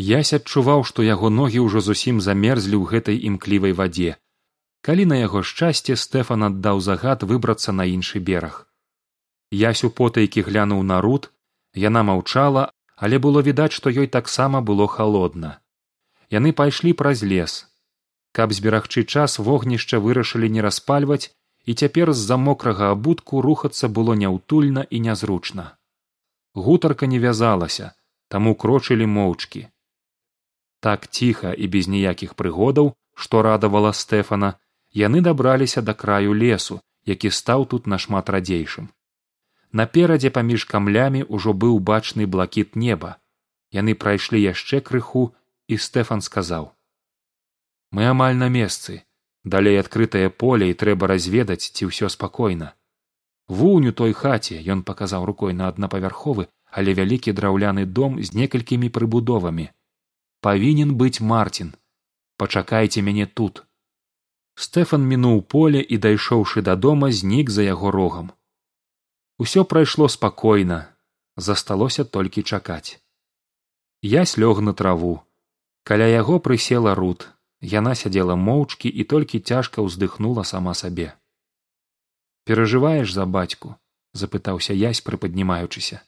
Ясь 0.00 0.32
адчуваў, 0.32 0.82
што 0.88 1.04
яго 1.04 1.28
ногі 1.28 1.60
ўжо 1.60 1.80
зусім 1.84 2.20
замерзлі 2.24 2.76
ў 2.80 2.84
гэтай 2.88 3.16
імклівай 3.28 3.72
вадзе. 3.76 4.16
Калі 4.80 5.04
на 5.12 5.16
яго 5.20 5.42
шчасце 5.44 5.96
стэфан 6.02 6.46
аддаў 6.46 6.80
загад 6.80 7.24
выбрацца 7.30 7.72
на 7.76 7.84
іншы 7.84 8.20
бераг. 8.28 8.54
Ясь 9.52 9.84
у 9.84 9.90
потайкі 9.90 10.40
глянуў 10.46 10.80
на 10.90 11.00
руд, 11.04 11.28
яна 11.76 12.02
маўчала, 12.10 12.62
але 12.96 13.18
было 13.18 13.42
відаць, 13.44 13.76
што 13.76 13.92
ёй 13.92 14.06
таксама 14.06 14.62
было 14.70 14.86
халодна. 14.88 15.50
Яны 16.32 16.52
пайшлі 16.56 16.92
праз 17.00 17.24
лес. 17.32 17.56
Каб 18.32 18.56
зберагчы 18.56 19.04
час 19.04 19.36
вогнішча 19.38 20.00
вырашылі 20.00 20.48
не 20.48 20.64
распальваць, 20.64 21.34
і 21.68 21.74
цяпер 21.74 22.14
з-за 22.14 22.40
мокрага 22.40 22.88
абутку 22.94 23.42
рухацца 23.44 23.92
было 24.00 24.16
няўтульна 24.22 24.86
і 24.88 25.00
нязручна. 25.00 25.66
Гутарка 26.54 27.04
не 27.06 27.18
вязалася, 27.18 27.92
таму 28.32 28.54
крочылі 28.54 29.10
моўчкі. 29.18 29.68
Так 30.80 31.08
ціха 31.08 31.52
і 31.52 31.68
без 31.68 31.88
ніякіх 31.88 32.34
прыгодаў, 32.34 32.94
што 33.14 33.42
радавала 33.42 33.92
стэфана, 33.92 34.54
яны 34.92 35.20
дабраліся 35.20 35.82
да 35.82 35.94
краю 35.94 36.32
лесу, 36.32 36.80
які 37.04 37.30
стаў 37.30 37.66
тут 37.66 37.86
нашмат 37.86 38.30
радзейшым. 38.30 38.88
Наперадзе 39.72 40.30
паміж 40.30 40.64
камлямі 40.64 41.22
ўжо 41.28 41.52
быў 41.52 41.78
бачны 41.78 42.26
блакіт 42.26 42.76
неба. 42.76 43.16
Яны 43.70 43.94
прайшлі 43.94 44.40
яшчэ 44.42 44.80
крыху 44.80 45.30
і 45.68 45.76
стэфан 45.78 46.20
сказаў 46.26 46.72
мы 47.90 48.06
амаль 48.06 48.36
на 48.36 48.48
месцы. 48.48 49.02
Далей 49.44 49.80
адкрытае 49.80 50.28
поле 50.30 50.70
і 50.70 50.76
трэба 50.80 51.08
разведаць 51.10 51.72
ці 51.74 51.88
ўсё 51.90 52.08
спакойна. 52.12 52.74
Вунь 53.48 53.88
у 53.90 53.92
той 53.92 54.12
хаце 54.12 54.60
ён 54.74 54.82
паказаў 54.86 55.24
рукой 55.26 55.56
на 55.60 55.68
аднапавярховы 55.72 56.46
але 56.70 56.94
вялікі 56.94 57.32
драўляны 57.34 57.84
дом 57.98 58.22
з 58.22 58.30
некалькімі 58.38 58.88
прыбудовамі 58.94 59.70
павінен 60.48 60.96
быць 61.02 61.24
марцін 61.32 61.72
пачакайце 62.42 63.06
мяне 63.06 63.26
тут 63.40 63.64
стэфан 64.66 65.08
мінуў 65.14 65.40
поле 65.54 65.80
і 65.80 66.02
дайшоўшы 66.08 66.62
дадома 66.68 67.10
знік 67.22 67.50
за 67.56 67.66
яго 67.70 67.90
рогам 67.90 68.30
Усё 69.40 69.64
прайшло 69.64 70.06
спакойна, 70.12 70.92
засталося 71.36 72.04
толькі 72.04 72.42
чакаць. 72.42 73.00
Я 74.02 74.26
слёг 74.28 74.60
на 74.60 74.74
траву. 74.74 75.22
Каля 75.82 76.04
яго 76.04 76.36
прысела 76.44 76.92
руд, 76.94 77.24
яна 77.64 77.94
сядзела 77.94 78.36
моўчкі 78.36 78.92
і 78.92 79.06
толькі 79.12 79.40
цяжка 79.40 79.80
ўздыхнула 79.80 80.44
сама 80.44 80.74
сабе. 80.74 81.16
Перажываеш 82.44 83.08
за 83.16 83.24
бацьку 83.24 83.72
запытаўся 84.12 84.76
язь 84.76 85.00
прыпаднімаючыся. 85.00 86.04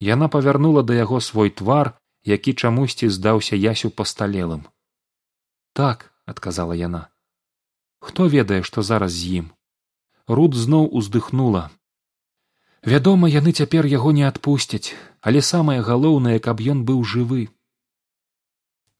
Яна 0.00 0.26
павярнула 0.26 0.82
да 0.82 0.98
яго 0.98 1.20
свой 1.20 1.54
твар, 1.54 1.94
які 2.24 2.54
чамусьці 2.54 3.08
здаўся 3.08 3.56
ясю 3.56 3.90
пасталелым. 3.90 4.66
так 5.72 6.12
адказала 6.26 6.74
яна. 6.74 7.08
Хто 8.00 8.28
ведае 8.28 8.62
што 8.62 8.82
зараз 8.82 9.12
з 9.12 9.44
ім? 9.44 9.46
Руд 10.26 10.54
зноў 10.54 10.88
уздыхнула. 10.92 11.70
Вядома 12.82 13.28
яны 13.28 13.52
цяпер 13.52 13.86
яго 13.86 14.12
не 14.12 14.24
адпусцяць 14.24 14.94
але 15.20 15.42
самае 15.42 15.80
галоўнае 15.82 16.38
каб 16.40 16.60
ён 16.60 16.84
быў 16.84 17.04
жывы 17.04 17.48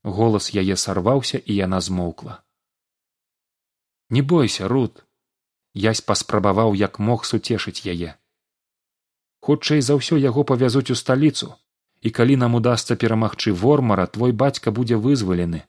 голас 0.03 0.49
яе 0.53 0.75
сарваўся 0.77 1.37
і 1.37 1.55
яна 1.55 1.79
змоўкла. 1.81 2.41
Не 4.09 4.21
бойся 4.21 4.67
руд 4.67 5.05
язь 5.73 6.01
паспрабаваў 6.01 6.73
як 6.75 6.99
мог 6.99 7.25
суцешыць 7.25 7.85
яе. 7.85 8.17
Хутчэй 9.41 9.81
за 9.81 9.97
ўсё 9.97 10.17
яго 10.17 10.43
павязуць 10.43 10.89
у 10.91 10.97
сталіцу 11.01 11.53
і 12.01 12.11
калі 12.17 12.35
нам 12.43 12.55
удасца 12.59 12.95
перамагчы 12.95 13.53
вормара 13.53 14.05
твой 14.07 14.31
бацька 14.31 14.71
будзе 14.71 14.97
вызвалены. 14.97 15.63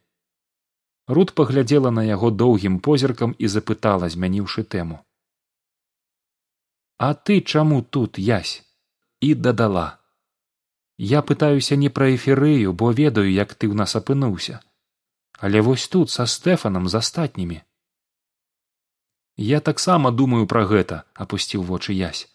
Руд 1.07 1.35
паглядзела 1.39 1.91
на 1.91 2.05
яго 2.09 2.31
доўгім 2.31 2.79
позіркам 2.81 3.35
і 3.39 3.51
запытала 3.55 4.09
змяніўшы 4.09 4.65
тэму. 4.75 5.01
А 6.98 7.15
ты 7.15 7.41
чаму 7.41 7.83
тут 7.83 8.19
язь 8.19 8.63
і 9.21 9.35
дадала. 9.35 9.98
Я 10.98 11.23
пытаюся 11.23 11.77
не 11.77 11.91
пра 11.91 12.15
эферыю 12.15 12.73
бо 12.73 12.92
ведаю 12.92 13.31
як 13.33 13.55
ты 13.55 13.67
ў 13.67 13.75
нас 13.75 13.97
апынуўся. 13.98 14.63
Але 15.39 15.61
вось 15.61 15.89
тут 15.89 16.11
са 16.11 16.27
стэфанам 16.27 16.89
з 16.89 17.03
астатнімі 17.03 17.63
я 19.37 19.61
таксама 19.61 20.11
думаю 20.11 20.47
пра 20.47 20.65
гэта 20.67 21.05
апусціў 21.15 21.63
вочы 21.63 21.92
язь 21.92 22.29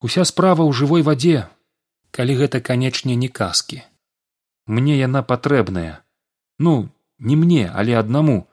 уся 0.00 0.24
справа 0.24 0.62
ў 0.62 0.72
жывой 0.72 1.02
вадзе 1.02 1.48
калі 2.10 2.36
гэта 2.40 2.60
канечне 2.60 3.16
не 3.16 3.28
казкі. 3.28 3.82
Мне 4.66 4.98
яна 4.98 5.22
патрэбная. 5.22 6.04
Ну 6.58 6.88
не 7.18 7.36
мне 7.36 7.70
але 7.74 7.98
аднаму 7.98 8.46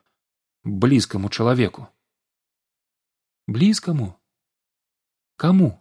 блізкаму 0.64 1.30
чалавеку. 1.30 1.88
Блізкаму? 3.48 4.16
Каму? 5.38 5.80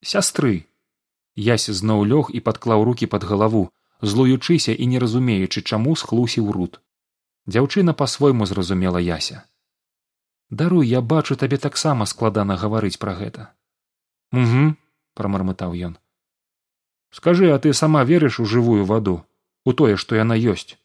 Сястры. 0.00 0.66
Ясь 1.36 1.68
зноў 1.68 2.04
лёг 2.04 2.30
і 2.32 2.40
падклаў 2.40 2.84
руки 2.84 3.06
пад 3.06 3.24
галаву 3.24 3.70
злуючыся 4.02 4.72
і 4.74 4.86
не 4.86 4.98
разумеючы 4.98 5.62
чаму 5.62 5.94
схлусіў 5.96 6.50
руд 6.52 6.80
дзяўчына 7.46 7.94
па 7.94 8.06
свойму 8.06 8.46
зразумела 8.46 8.98
яся. 8.98 9.42
Даруй 10.50 10.88
я 10.88 11.00
бачу 11.00 11.36
табе 11.36 11.58
таксама 11.58 12.06
складана 12.06 12.56
гаварыць 12.56 12.98
пра 13.02 13.14
гэта 13.20 13.48
угу 14.32 14.64
прамармытаў 15.20 15.76
ён 15.88 15.94
скажы 17.12 17.52
а 17.54 17.58
ты 17.58 17.72
сама 17.72 18.04
верыш 18.04 18.40
у 18.40 18.44
жывую 18.44 18.84
ваду 18.84 19.18
у 19.64 19.72
тое 19.72 19.96
што 20.04 20.16
яна 20.18 20.38
ёсць 20.54 20.76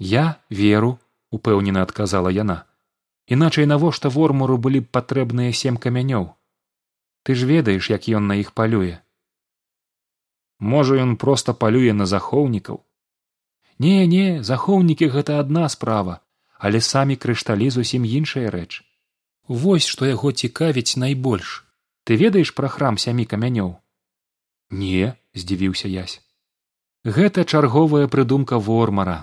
я 0.00 0.40
веру 0.48 0.98
упэўнена 1.30 1.82
адказала 1.82 2.30
яна. 2.32 2.64
Іначай 3.26 3.66
навошта 3.66 4.08
вормуру 4.08 4.56
былі 4.58 4.80
б 4.80 4.90
патрэбныя 4.90 5.52
сем 5.52 5.76
камянёў. 5.76 6.32
Ты 7.22 7.36
ж 7.36 7.46
ведаеш 7.46 7.90
як 7.90 8.08
ён 8.08 8.26
на 8.26 8.34
іх 8.40 8.52
палюе. 8.52 8.98
Можа 10.58 10.96
ён 11.04 11.16
проста 11.16 11.54
палюе 11.54 11.92
на 11.92 12.06
захоўнікаў? 12.06 12.80
Не 13.78 14.06
не 14.06 14.42
захоўнікі 14.42 15.12
гэта 15.14 15.38
адна 15.44 15.68
справа 15.68 16.20
але 16.60 16.80
самі 16.84 17.16
крышталі 17.16 17.70
зусім 17.72 18.04
іншая 18.04 18.50
рэч. 18.52 18.84
Вось 19.48 19.86
што 19.88 20.04
яго 20.04 20.32
цікавіць 20.32 21.00
найбольш. 21.00 21.64
Ты 22.04 22.16
ведаеш 22.20 22.52
пра 22.52 22.68
храм 22.68 22.98
сямі 23.00 23.24
камянёў 23.24 23.70
не 24.70 25.14
здзівіўся 25.34 25.88
язь 25.88 26.20
гэта 27.04 27.44
чарговая 27.44 28.06
прыдумка 28.08 28.58
вормара 28.58 29.18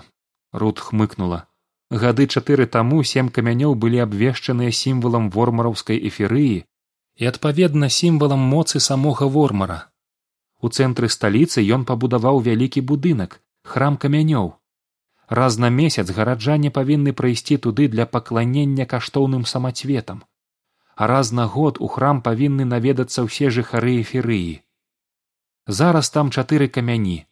рут 0.52 0.78
хмыкнула. 0.80 1.46
Гады 1.90 2.26
чатыры 2.26 2.66
таму 2.66 3.02
сем 3.02 3.28
камянёў 3.28 3.74
былі 3.74 4.04
абвешчаныя 4.04 4.72
сімвалам 4.72 5.30
вормараўскай 5.30 5.96
эферыі 6.08 6.64
і 7.16 7.26
адпаведна 7.30 7.88
сімвалам 7.88 8.40
моцы 8.40 8.80
самога 8.80 9.26
вормара. 9.26 9.88
У 10.60 10.68
цэнтры 10.68 11.08
сталіцы 11.08 11.64
ён 11.64 11.84
пабудаваў 11.88 12.40
вялікі 12.44 12.84
будынак 12.92 13.40
храм 13.64 13.96
камянёў. 13.96 14.52
Раз 15.28 15.58
на 15.58 15.68
месяц 15.68 16.10
гараджане 16.10 16.70
павінны 16.70 17.12
прайсці 17.12 17.56
туды 17.56 17.88
для 17.88 18.06
пакланення 18.06 18.84
каштоўным 18.86 19.44
самацветам. 19.44 20.24
А 20.96 21.06
раз 21.06 21.32
на 21.32 21.46
год 21.46 21.76
у 21.80 21.86
храм 21.86 22.22
павінны 22.22 22.64
наведацца 22.64 23.24
ўсе 23.24 23.50
жыхары 23.50 24.00
эферыі 24.04 24.60
зараз 25.68 26.10
там 26.10 26.30
чатыры 26.30 26.68
камяні. 26.68 27.26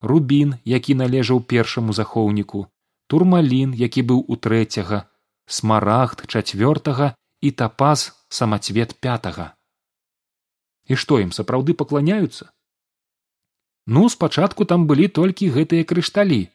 Рубін 0.00 0.54
які 0.64 0.94
належаў 0.94 1.42
першаму 1.54 1.92
захоўніку 1.92 2.66
турмалін 3.06 3.74
які 3.76 4.02
быў 4.02 4.24
у 4.26 4.36
трэцяга 4.36 5.04
смарагд 5.46 6.24
чацвёртага 6.26 7.12
і 7.40 7.50
тапаз 7.50 8.08
самацвет 8.28 8.96
пятага. 9.00 9.52
І 10.88 10.96
што 10.96 11.20
ім 11.20 11.30
сапраўды 11.36 11.74
пакланяюцца? 11.74 12.50
Ну 13.86 14.08
спачатку 14.08 14.64
там 14.64 14.86
былі 14.86 15.08
толькі 15.08 15.52
гэтыя 15.52 15.84
крышталі 15.84 16.48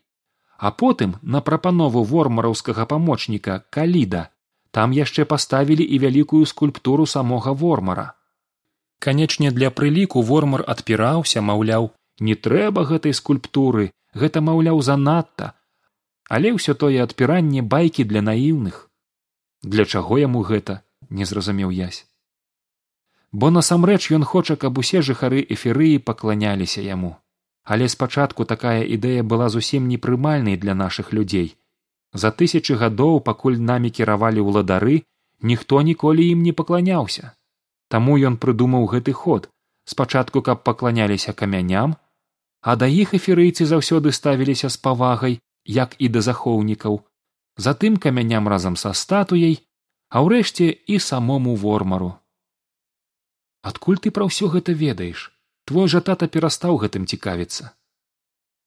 а 0.58 0.72
потым 0.72 1.16
на 1.22 1.42
прапанову 1.42 2.04
вормараўскага 2.04 2.86
памочніка 2.90 3.62
каліда 3.70 4.28
там 4.72 4.94
яшчэ 4.94 5.26
паставілі 5.26 5.84
і 5.84 6.00
вялікую 6.00 6.46
скульптуру 6.46 7.06
самога 7.06 7.52
вормара 7.52 8.17
канечне 9.00 9.52
для 9.52 9.70
прыліку 9.80 10.24
вормар 10.32 10.64
адпіраўся 10.76 11.46
маўляў 11.52 11.92
не 12.20 12.36
трэба 12.48 12.84
гэтай 12.92 13.14
скульптуры 13.22 13.92
гэта 14.14 14.44
маўляў 14.50 14.82
занадта 14.90 15.54
але 16.36 16.52
ўсё 16.58 16.76
тое 16.76 17.00
адпіранне 17.04 17.62
байкі 17.64 18.04
для 18.04 18.22
наіўных. 18.22 18.84
Для 19.64 19.86
чаго 19.86 20.20
яму 20.20 20.44
гэта 20.44 20.84
не 21.10 21.26
зразумеў 21.26 21.72
язь 21.72 22.06
бо 23.32 23.50
насамрэч 23.52 24.12
ён 24.18 24.24
хоча 24.24 24.56
каб 24.56 24.78
усе 24.82 25.02
жыхары 25.02 25.46
эферыі 25.56 26.00
пакланяліся 26.10 26.82
яму. 26.82 27.18
Але 27.64 27.88
спачатку 27.92 28.46
такая 28.46 28.84
ідэя 28.84 29.24
была 29.24 29.50
зусім 29.50 29.88
непрымальнай 29.88 30.56
для 30.58 30.74
нашых 30.74 31.12
людзей. 31.12 31.58
За 32.14 32.32
тысячы 32.32 32.78
гадоў 32.80 33.20
пакуль 33.20 33.60
намі 33.60 33.90
кіравалі 33.92 34.46
ўладары 34.48 35.04
ніхто 35.42 35.82
ніколі 35.82 36.24
ім 36.34 36.42
не 36.44 36.54
пакланяўся 36.54 37.34
таму 37.94 38.18
ён 38.30 38.38
прыдумаў 38.38 38.88
гэты 38.94 39.14
ход. 39.14 39.50
Спачатку 39.86 40.42
каб 40.42 40.64
пакланяліся 40.64 41.34
камяням 41.34 41.96
а 42.62 42.76
да 42.76 42.88
іх 42.88 43.14
эферыйцы 43.14 43.66
заўсёды 43.70 44.12
ставіліся 44.12 44.70
з 44.70 44.78
павагай 44.78 45.40
як 45.66 45.96
і 46.00 46.10
да 46.10 46.22
захоўнікаў. 46.22 47.00
Затым 47.58 47.98
камяням 47.98 48.48
разам 48.48 48.76
са 48.76 48.94
статуяй 48.94 49.64
а 50.10 50.24
ўрэшце 50.26 50.68
і 50.88 51.00
самому 51.00 51.56
вормару. 51.56 52.12
Адкуль 53.62 54.04
ты 54.04 54.12
пра 54.12 54.28
ўсё 54.28 54.52
гэта 54.52 54.76
ведаеш? 54.76 55.32
Твой 55.68 55.88
жа 55.88 56.02
тата 56.02 56.28
перастаў 56.28 56.80
гэтым 56.84 57.08
цікавіцца 57.08 57.72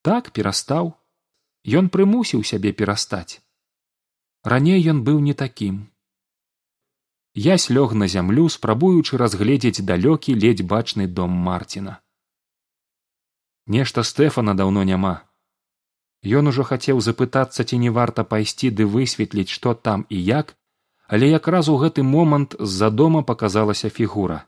так 0.03 0.33
перастаў. 0.33 0.97
Ён 1.61 1.93
прымусіў 1.93 2.41
сябе 2.41 2.73
перастаць 2.73 3.45
раней 4.43 4.81
ён 4.89 5.05
быў 5.05 5.21
не 5.21 5.35
такім 5.35 5.90
я 7.35 7.59
слёг 7.59 7.95
на 7.95 8.07
зямлю 8.09 8.49
спрабуючы 8.49 9.17
разгледзець 9.17 9.81
далёкі 9.81 10.35
ледзь 10.35 10.63
бачны 10.63 11.07
дом 11.07 11.31
марціна 11.31 12.01
нешта 13.71 14.03
стэфана 14.03 14.55
даўно 14.59 14.83
няма. 14.83 15.23
Ён 16.39 16.51
ужо 16.51 16.67
хацеў 16.69 17.01
запытацца 17.01 17.65
ці 17.65 17.77
не 17.83 17.91
варта 17.99 18.25
пайсці 18.25 18.71
ды 18.71 18.85
высветліць 18.95 19.49
што 19.57 19.75
там 19.75 20.05
і 20.11 20.19
як 20.21 20.57
але 21.11 21.29
якраз 21.31 21.69
у 21.69 21.77
гэты 21.83 22.03
момант 22.07 22.55
з 22.59 22.71
за 22.81 22.91
дома 22.91 23.23
паказалася 23.23 23.91
фігура. 23.91 24.45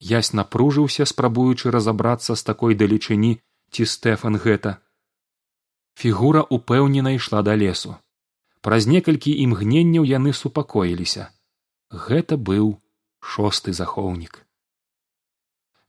Ясь 0.00 0.32
напружыўся 0.32 1.04
спрабуючы 1.10 1.72
разабрацца 1.74 2.36
з 2.36 2.42
такой 2.50 2.74
далечыні 2.74 3.32
ці 3.70 3.84
стэфан 3.94 4.38
гэта. 4.44 4.78
Фігура 6.00 6.42
упэўнена 6.58 7.14
ішла 7.18 7.42
да 7.42 7.56
лесу. 7.56 7.96
Праз 8.60 8.86
некалькі 8.86 9.36
імгненняў 9.44 10.08
яны 10.08 10.32
супакоіліся 10.32 11.28
гэта 11.94 12.36
быў 12.36 12.74
шосты 13.22 13.72
захоўнік. 13.72 14.42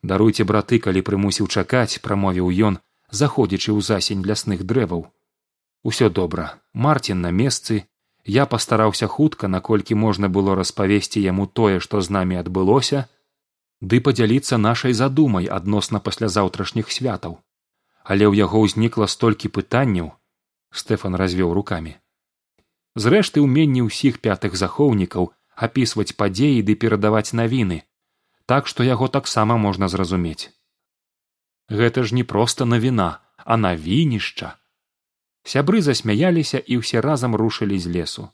Даруйце 0.06 0.46
браты 0.46 0.78
калі 0.78 1.02
прымусіў 1.02 1.50
чакаць 1.50 1.98
прамовіў 2.06 2.52
ён 2.70 2.78
заходзячы 3.10 3.74
ў 3.74 3.82
засень 3.82 4.22
лясных 4.22 4.62
дрэваў. 4.70 5.10
Усё 5.82 6.10
добра. 6.10 6.62
Марцін 6.74 7.22
на 7.26 7.32
месцы. 7.32 7.90
Я 8.26 8.46
пастараўся 8.46 9.08
хутка 9.08 9.48
наколькі 9.48 9.98
можна 10.04 10.30
было 10.30 10.56
распавесці 10.60 11.22
яму 11.26 11.46
тое 11.46 11.80
што 11.80 12.02
з 12.02 12.14
намі 12.14 12.38
адбылося 12.42 13.06
ды 13.82 14.00
падзяліцца 14.02 14.58
нашай 14.58 14.94
задумай 14.94 15.50
адносна 15.58 16.00
паслязаўтрашніх 16.00 16.90
святаў. 16.90 17.38
Але 18.04 18.30
ў 18.30 18.46
яго 18.46 18.62
ўзнікла 18.66 19.10
столькі 19.10 19.50
пытанняў 19.58 20.14
стэфан 20.70 21.18
развёў 21.22 21.54
рукамі. 21.58 21.98
Зрэшты 22.96 23.42
ўменні 23.46 23.86
ўсіх 23.90 24.22
пятых 24.26 24.56
захоўнікаў 24.56 25.34
апісваць 25.56 26.16
падзеі 26.20 26.64
ды 26.68 26.76
перадаваць 26.76 27.34
навіны 27.34 27.84
так 28.46 28.68
што 28.68 28.84
яго 28.84 29.08
таксама 29.08 29.58
можна 29.58 29.90
зразумець. 29.90 30.54
Гэта 31.70 32.04
ж 32.04 32.16
не 32.16 32.24
проста 32.24 32.66
навіна 32.66 33.20
а 33.46 33.58
навінішча. 33.58 34.58
Сябры 35.46 35.82
засмяяліся 35.86 36.58
і 36.58 36.82
ўсе 36.82 37.02
разам 37.02 37.36
рушылі 37.38 37.78
з 37.78 37.90
лесу. 37.96 38.30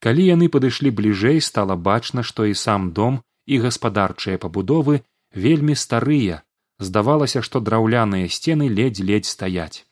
Калі 0.00 0.24
яны 0.24 0.48
падышлі 0.48 0.92
бліжэй 1.00 1.40
стала 1.44 1.76
бачна 1.76 2.22
што 2.22 2.44
і 2.48 2.54
сам 2.54 2.92
дом 2.92 3.20
і 3.44 3.60
гаспадарчыя 3.64 4.40
пабудовы 4.44 5.02
вельмі 5.32 5.76
старыя. 5.76 6.44
Здавалася 6.78 7.42
што 7.42 7.60
драўляныя 7.60 8.28
сцены 8.30 8.68
ледзь 8.68 9.02
ледзь 9.02 9.32
стаяць. 9.34 9.84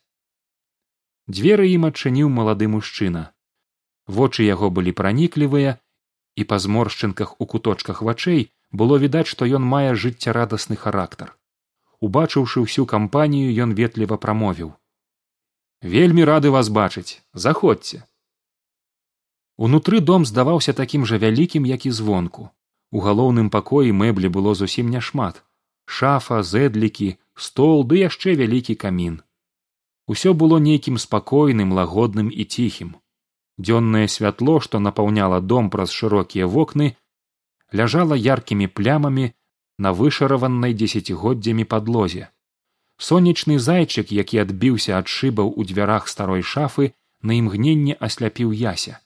Дзверы 1.26 1.66
ім 1.74 1.88
адчыніў 1.90 2.28
малады 2.30 2.68
мужчына. 2.70 3.34
Вочы 4.06 4.46
яго 4.46 4.70
былі 4.70 4.92
праніклівыя 4.92 5.76
і 6.36 6.44
па 6.44 6.58
зморшчынках 6.62 7.36
у 7.40 7.46
куточках 7.52 8.02
вачэй 8.08 8.42
было 8.70 8.98
відаць 9.02 9.28
што 9.32 9.48
ён 9.58 9.64
мае 9.74 9.94
жыццярадасны 9.94 10.76
характар. 10.76 11.32
Убачыўшы 12.00 12.64
ўсю 12.64 12.84
кампанію 12.86 13.48
ён 13.64 13.72
ветліва 13.78 14.20
прамовіў. 14.24 14.74
Вельмі 15.82 16.28
рады 16.28 16.52
вас 16.52 16.68
бачыць. 16.68 17.22
Заходзьце 17.32 18.04
унутры 19.56 20.00
дом 20.00 20.24
здаваўся 20.28 20.72
такім 20.72 21.06
жа 21.08 21.16
вялікім 21.16 21.66
як 21.66 21.86
і 21.86 21.90
звонку. 21.98 22.50
У 22.92 23.00
галоўным 23.00 23.48
пакоі 23.50 23.92
мэблі 23.92 24.28
было 24.36 24.54
зусім 24.54 24.90
няшмат. 24.92 25.42
Шафа 25.86 26.42
зэдлікі 26.42 27.08
стол 27.34 27.84
ды 27.88 28.04
яшчэ 28.04 28.36
вялікі 28.36 28.74
камін. 28.74 29.22
Усё 30.06 30.34
было 30.34 30.60
нейкім 30.60 30.98
спакойным 31.02 31.72
лагодным 31.72 32.28
і 32.30 32.44
ціхім 32.44 32.94
дзённае 33.58 34.06
святло 34.18 34.60
што 34.60 34.82
напаўняла 34.86 35.40
дом 35.40 35.70
праз 35.70 35.90
шырокія 35.98 36.46
вокны 36.46 36.94
ляжала 37.72 38.16
яркімі 38.16 38.66
плямамі 38.78 39.32
на 39.78 39.92
вышараванай 39.92 40.74
дзесяцігоддзямі 40.74 41.64
падлозе 41.74 42.28
сонечны 42.98 43.58
зайчык 43.58 44.12
які 44.12 44.38
адбіўся 44.44 44.96
ад 44.98 45.08
шыбаў 45.08 45.52
у 45.56 45.64
дзвярах 45.64 46.08
старой 46.08 46.42
шафы 46.42 46.92
на 47.22 47.36
імгненне 47.36 47.96
асляпіў 48.08 48.52
яся. 48.52 49.00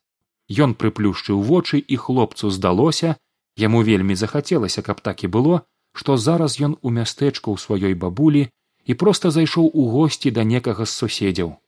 Ён 0.50 0.74
прыплюшчыў 0.74 1.42
вочы 1.42 1.78
і 1.78 1.96
хлопцу 1.96 2.50
здалося 2.50 3.16
яму 3.56 3.82
вельмі 3.82 4.14
захацелася 4.14 4.82
каб 4.82 5.00
так 5.00 5.24
і 5.24 5.32
было 5.38 5.62
што 5.92 6.16
зараз 6.16 6.58
ён 6.62 6.78
у 6.82 6.90
мястэчку 6.94 7.54
ў 7.54 7.58
сваёй 7.58 7.94
бабулі 7.94 8.46
і 8.86 8.94
проста 8.94 9.30
зайшоў 9.30 9.70
у 9.74 9.90
госці 9.90 10.30
да 10.30 10.44
некага 10.44 10.86
з 10.86 10.94
суседзяў. 11.02 11.58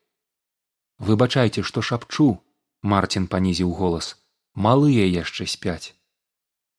Выбачайце 0.98 1.62
што 1.62 1.82
шапчу 1.82 2.38
марцін 2.82 3.26
панізіў 3.32 3.72
голас. 3.80 4.16
Малыя 4.54 5.06
яшчэ 5.08 5.46
спяць. 5.46 5.94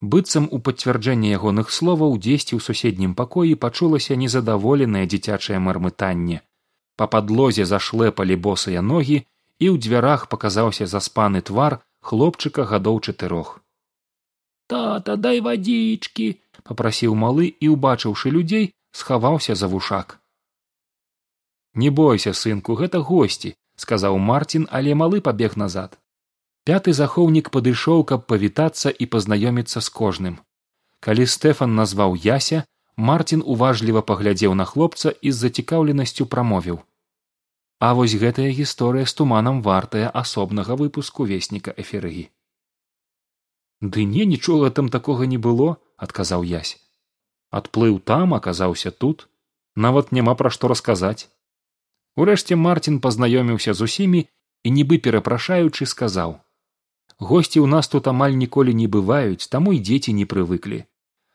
Быццам 0.00 0.48
у 0.52 0.58
пацвярджэнне 0.66 1.30
ягоных 1.36 1.70
словаў 1.72 2.18
дзесьці 2.24 2.54
ў 2.54 2.60
суседнім 2.66 3.14
пакоі 3.20 3.54
пачулася 3.64 4.16
незадаволенае 4.20 5.04
дзіцячае 5.08 5.58
мармытанне. 5.66 6.40
Па 6.96 7.06
падлозе 7.14 7.64
зашлэпалі 7.70 8.36
босыя 8.46 8.82
ногі 8.82 9.16
і 9.58 9.66
ў 9.72 9.76
дзвярах 9.80 10.28
паказаўся 10.28 10.86
заспаны 10.86 11.40
твар 11.50 11.80
хлопчыка 12.10 12.68
гадоў 12.72 13.00
чатырох. 13.00 13.58
Тата 14.68 15.16
дай 15.16 15.40
вадзічкі 15.46 16.28
попрасіў 16.68 17.16
малы 17.24 17.48
і 17.48 17.72
убачыўшы 17.74 18.30
людзей 18.36 18.70
схаваўся 18.92 19.54
за 19.54 19.68
вушак. 19.72 20.20
Не 21.74 21.90
бойся 21.90 22.32
сынку 22.32 22.76
гэта 22.80 23.00
госці 23.10 23.56
сказаў 23.76 24.18
марцін 24.18 24.68
але 24.70 24.94
малы 24.94 25.20
пабег 25.20 25.56
назад. 25.56 25.98
Пяты 26.64 26.92
захоўнік 26.92 27.50
падышоў 27.54 28.04
каб 28.10 28.26
павітацца 28.26 28.90
і 28.90 29.04
пазнаёміцца 29.06 29.80
з 29.80 29.88
кожным. 29.98 30.38
Калі 31.00 31.26
стэфан 31.26 31.74
назваў 31.74 32.16
яся 32.16 32.64
марцін 32.96 33.42
уважліва 33.44 34.02
паглядзеў 34.08 34.54
на 34.54 34.64
хлопца 34.64 35.10
і 35.10 35.32
з 35.32 35.46
зацікаўленасцю 35.46 36.26
прамовіў 36.26 36.80
а 37.84 37.92
вось 37.98 38.14
гэтая 38.20 38.50
гісторыя 38.56 39.06
з 39.10 39.14
туманам 39.18 39.60
вартая 39.62 40.08
асобнага 40.20 40.76
выпуску 40.82 41.26
весніка 41.30 41.74
эферыі 41.84 42.22
ды 43.82 44.04
не 44.12 44.24
нічога 44.30 44.70
там 44.78 44.88
такога 44.94 45.26
не 45.32 45.40
было 45.46 45.66
адказаў 46.06 46.46
язь 46.50 46.78
адплыў 47.50 47.98
там 48.10 48.34
аказаўся 48.34 48.90
тут. 48.90 49.28
Нават 49.84 50.12
няма 50.16 50.34
пра 50.38 50.50
што 50.54 50.70
расказаць 50.70 51.26
урэшце 52.16 52.56
марцін 52.68 53.02
пазнаёміўся 53.04 53.74
з 53.74 53.90
усімі 53.90 54.24
і 54.64 54.68
нібы 54.78 54.98
перапрашаючы 55.04 55.86
сказаў 55.86 56.40
госці 57.18 57.58
ў 57.62 57.66
нас 57.70 57.88
тут 57.88 58.10
амаль 58.10 58.34
ніколі 58.34 58.74
не 58.74 58.86
бываюць 58.90 59.48
таму 59.48 59.72
і 59.72 59.78
дзеці 59.78 60.12
не 60.12 60.26
прывыклі. 60.26 60.84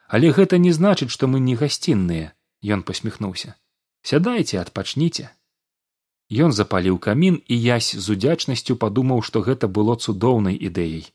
Але 0.07 0.31
гэта 0.35 0.57
не 0.57 0.71
значыць 0.73 1.11
што 1.15 1.27
мы 1.31 1.39
не 1.39 1.55
гасцінныя 1.55 2.33
ён 2.63 2.83
посміхнуўся. 2.83 3.55
Сядайце 4.01 4.59
адпачніце 4.59 5.29
ён 6.29 6.51
запаліў 6.53 6.99
камін 7.01 7.41
і 7.47 7.55
язь 7.57 7.95
з 7.95 8.05
удзячнасцю 8.13 8.75
падумаў 8.75 9.23
што 9.25 9.41
гэта 9.41 9.67
было 9.67 9.95
цудоўнай 9.95 10.55
ідэяй. 10.55 11.09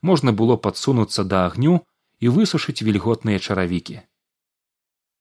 Можна 0.00 0.32
было 0.32 0.56
падсунуцца 0.56 1.24
да 1.24 1.46
агню 1.48 1.80
і 2.20 2.28
высушыць 2.28 2.80
вільготныя 2.80 3.38
чаравікі. 3.38 4.00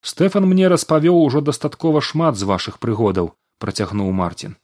Стэфан 0.03 0.47
мне 0.47 0.67
распавёў 0.67 1.19
ужо 1.23 1.41
дастаткова 1.41 1.99
шмат 2.01 2.39
з 2.39 2.47
вашых 2.47 2.79
прыгодаў 2.79 3.35
працягнуў 3.59 4.11
марцін 4.23 4.59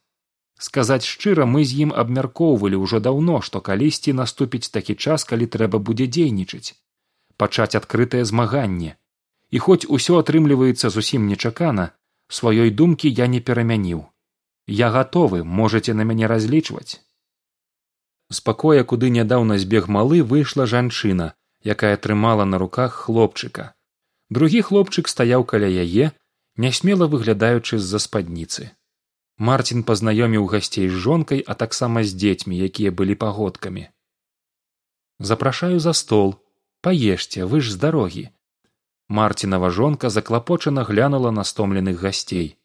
сказаць 0.60 1.05
шчыра 1.08 1.46
мы 1.46 1.63
з 1.63 1.88
ім 1.88 1.96
абмяркоўвалі 2.03 2.84
ўжо 2.84 3.00
даўно 3.00 3.39
што 3.50 3.62
калісьці 3.72 4.13
наступіць 4.22 4.67
такі 4.75 4.96
час 5.08 5.24
калі 5.31 5.48
трэба 5.58 5.79
будзе 5.89 6.08
дзейнічаць 6.08 6.75
пачаць 7.39 7.75
адкрытае 7.79 8.24
змаганне. 8.31 8.96
І 9.55 9.58
хоць 9.65 9.88
усё 9.98 10.19
атрымліваецца 10.22 10.91
зусім 10.96 11.27
нечакана 11.31 11.86
сваёй 12.39 12.69
думкі 12.81 13.10
я 13.19 13.27
не 13.34 13.39
перамяніў. 13.50 14.01
Я 14.81 14.89
гатовы 14.96 15.43
можете 15.60 15.96
на 16.00 16.05
мяне 16.10 16.27
разлічваць. 16.31 17.01
З 18.29 18.43
пакоя 18.48 18.84
куды 18.91 19.10
нядаўна 19.15 19.58
збег 19.63 19.88
малы 19.98 20.22
выйшла 20.34 20.69
жанчына 20.74 21.34
якая 21.75 21.96
трымала 22.03 22.46
на 22.50 22.58
руках 22.62 23.00
хлопчыка. 23.05 23.63
Другі 24.29 24.62
хлопчык 24.67 25.10
стаяў 25.12 25.43
каля 25.53 25.72
яе 25.86 26.12
нясмела 26.65 27.08
выглядаючы 27.13 27.79
з 27.79 27.86
за 27.93 28.00
спадніцы 28.05 28.69
марцін 29.39 29.84
пазнаёміў 29.88 30.46
гасцей 30.51 30.89
з 30.91 31.00
жонкай 31.05 31.41
а 31.48 31.55
таксама 31.55 32.03
з 32.03 32.13
дзецьмі 32.22 32.60
якія 32.67 32.91
былі 32.91 33.15
пагодкамі. 33.15 33.88
Запрашаю 35.19 35.79
за 35.79 35.93
стол. 35.93 36.36
Паешце 36.81 37.43
вы 37.43 37.60
ж 37.60 37.74
з 37.74 37.79
дарогі 37.79 38.29
марцінава 39.10 39.69
жонка 39.69 40.10
заклапочана 40.10 40.84
глянула 40.84 41.31
на 41.31 41.43
стомленых 41.43 42.00
гасцей 42.00 42.55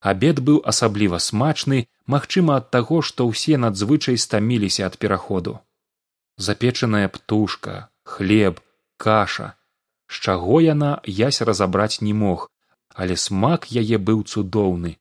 абед 0.00 0.40
быў 0.48 0.60
асабліва 0.72 1.18
смачны 1.18 1.78
магчыма 2.14 2.56
ад 2.62 2.70
таго 2.70 3.00
што 3.08 3.26
ўсе 3.28 3.56
надзвычай 3.64 4.16
стаміліся 4.24 4.86
ад 4.86 4.98
пераходу. 5.02 5.58
Запечаная 6.36 7.08
птушка 7.08 7.88
хлеб 8.04 8.60
каша. 8.96 9.54
З 10.06 10.14
чаго 10.22 10.60
яна 10.60 11.00
ясь 11.04 11.42
разабраць 11.42 12.00
не 12.00 12.14
мог 12.14 12.50
але 12.94 13.16
смак 13.20 13.66
яе 13.72 13.98
быў 13.98 14.22
цудоўны 14.24 14.96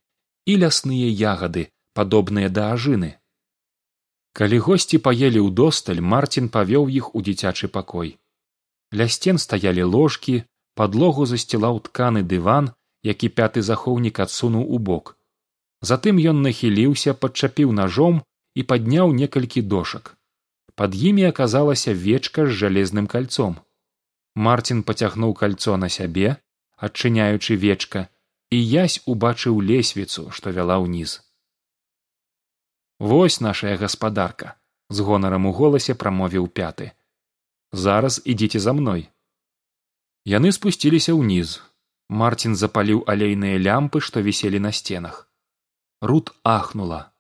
і 0.46 0.58
лясныя 0.64 1.10
ягады 1.34 1.68
падобныя 1.98 2.50
да 2.50 2.72
ажыны. 2.78 3.12
Калі 4.38 4.58
госці 4.68 5.02
паелі 5.10 5.44
ўдосталь 5.48 6.02
марцін 6.14 6.50
павёў 6.56 6.90
іх 7.02 7.12
у 7.16 7.22
дзіцячы 7.28 7.72
пакой. 7.76 8.18
Ля 8.92 9.08
сцен 9.18 9.38
стаялі 9.40 9.84
ложкі 9.96 10.42
падлогу 10.76 11.26
засцілаў 11.30 11.80
тканы 11.88 12.24
дыван 12.34 12.74
які 13.06 13.30
пяты 13.38 13.62
захоўнік 13.62 14.20
адсунуў 14.26 14.66
у 14.76 14.78
бок. 14.90 15.14
Затым 15.90 16.18
ён 16.32 16.42
нахіліўся 16.46 17.14
падчапіў 17.14 17.74
ножом 17.80 18.22
і 18.60 18.66
падняў 18.72 19.14
некалькі 19.20 19.62
дошак. 19.74 20.16
Пад 20.76 20.96
імі 21.10 21.28
аказалася 21.30 21.94
вечка 21.94 22.48
з 22.48 22.58
жалезным 22.62 23.08
кальцом. 23.14 23.60
Марцін 24.36 24.82
пацягнуў 24.88 25.36
кальцо 25.42 25.78
на 25.78 25.90
сябе 25.98 26.36
адчыняючы 26.88 27.56
вечка 27.66 28.08
і 28.52 28.60
язь 28.62 29.02
убачыў 29.06 29.62
лесвіцу 29.62 30.30
што 30.32 30.52
вяла 30.52 30.78
ўніз. 30.84 31.22
Вось 33.00 33.42
нашая 33.42 33.78
гаспадарка 33.78 34.56
з 34.90 35.02
гонарам 35.02 35.46
у 35.46 35.52
голасе 35.52 35.96
прамовіў 35.96 36.48
пяты. 36.48 36.92
Зараз 37.72 38.22
ідзіце 38.26 38.60
за 38.60 38.74
мной 38.74 39.10
яны 40.26 40.52
спусціліся 40.52 41.14
ўніз. 41.14 41.62
Марцін 42.10 42.56
запаліў 42.56 43.02
алейныя 43.10 43.58
лямпы 43.58 44.00
што 44.02 44.22
віселі 44.22 44.62
на 44.62 44.72
сценах. 44.72 45.30
Рут 46.02 46.34
ахнула. 46.44 47.12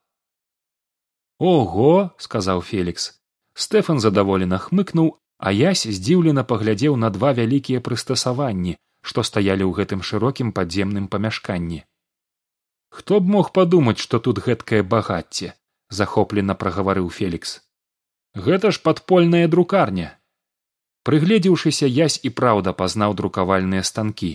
Ого 1.39 2.13
сказаў 2.17 2.62
фелікс. 2.62 3.17
Стэфан 3.58 4.00
задаволена 4.00 4.60
хмыкнуў 4.62 5.17
а 5.38 5.51
язь 5.51 5.88
здзіўлена 5.89 6.44
паглядзеў 6.44 6.96
на 6.96 7.10
два 7.10 7.34
вялікія 7.34 7.82
прыстасаванні 7.82 8.77
што 9.10 9.24
стаялі 9.30 9.64
ў 9.70 9.72
гэтым 9.80 10.02
шырокім 10.10 10.50
падземным 10.58 11.06
памяшканні. 11.14 11.80
Хто 12.90 13.20
б 13.22 13.34
мог 13.38 13.52
падумаць 13.58 14.02
што 14.02 14.20
тут 14.28 14.42
гэткае 14.46 14.82
багацце 14.94 15.54
захоплена 16.00 16.56
прагаварыў 16.62 17.10
фелікс. 17.18 17.58
Гэта 18.46 18.72
ж 18.76 18.82
падпольная 18.86 19.48
друкарня 19.56 20.14
прыгледзеўшыся 21.10 21.88
язь 21.96 22.18
і 22.28 22.34
праўда 22.40 22.74
пазнаў 22.74 23.14
друкавальныя 23.20 23.86
станкі. 23.90 24.32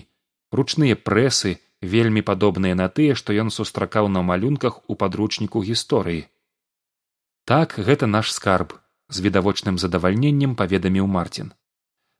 Ручныя 0.59 0.97
прэсы 1.09 1.59
вельмі 1.95 2.23
падобныя 2.31 2.79
на 2.79 2.87
тыя 2.99 3.17
што 3.23 3.35
ён 3.45 3.51
сустракаў 3.57 4.13
на 4.17 4.23
малюнках 4.23 4.79
у 4.87 4.97
падручніку 5.03 5.65
гісторыі. 5.71 6.23
Так 7.45 7.75
гэта 7.91 8.07
наш 8.07 8.31
скарб 8.37 8.77
з 9.09 9.27
відавочным 9.27 9.83
задавальненнем 9.83 10.55
паведаміў 10.63 11.11
марцін 11.17 11.51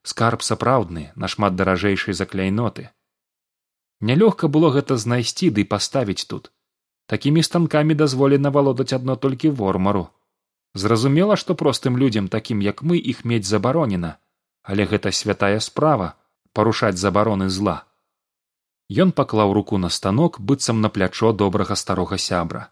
скарб 0.03 0.41
сапраўдны 0.41 1.11
нашмат 1.15 1.55
даражэйшай 1.55 2.13
за 2.13 2.25
кляйноты. 2.25 2.89
Нялёгка 4.01 4.47
было 4.47 4.71
гэта 4.71 4.97
знайсці 4.97 5.49
ды 5.49 5.65
паставіць 5.65 6.25
тут. 6.25 6.51
Такімі 7.07 7.43
станкамі 7.43 7.93
дазволена 7.93 8.49
валодаць 8.49 8.93
адно 8.93 9.15
толькі 9.15 9.49
вормару. 9.49 10.09
Зразумела 10.73 11.35
што 11.35 11.55
простым 11.55 11.97
людзям 11.97 12.27
такім 12.27 12.61
як 12.61 12.81
мы 12.81 12.97
іх 12.97 13.25
мець 13.25 13.45
забаронена 13.45 14.17
але 14.63 14.85
гэта 14.85 15.11
святая 15.11 15.59
справа 15.59 16.13
парушаць 16.53 16.97
забароны 16.97 17.49
зла. 17.49 17.83
Ён 18.91 19.11
паклаў 19.15 19.53
руку 19.53 19.77
на 19.77 19.89
станок 19.89 20.39
быццам 20.39 20.81
на 20.81 20.89
плячо 20.89 21.31
добрага 21.31 21.75
старога 21.75 22.17
сябра. 22.17 22.69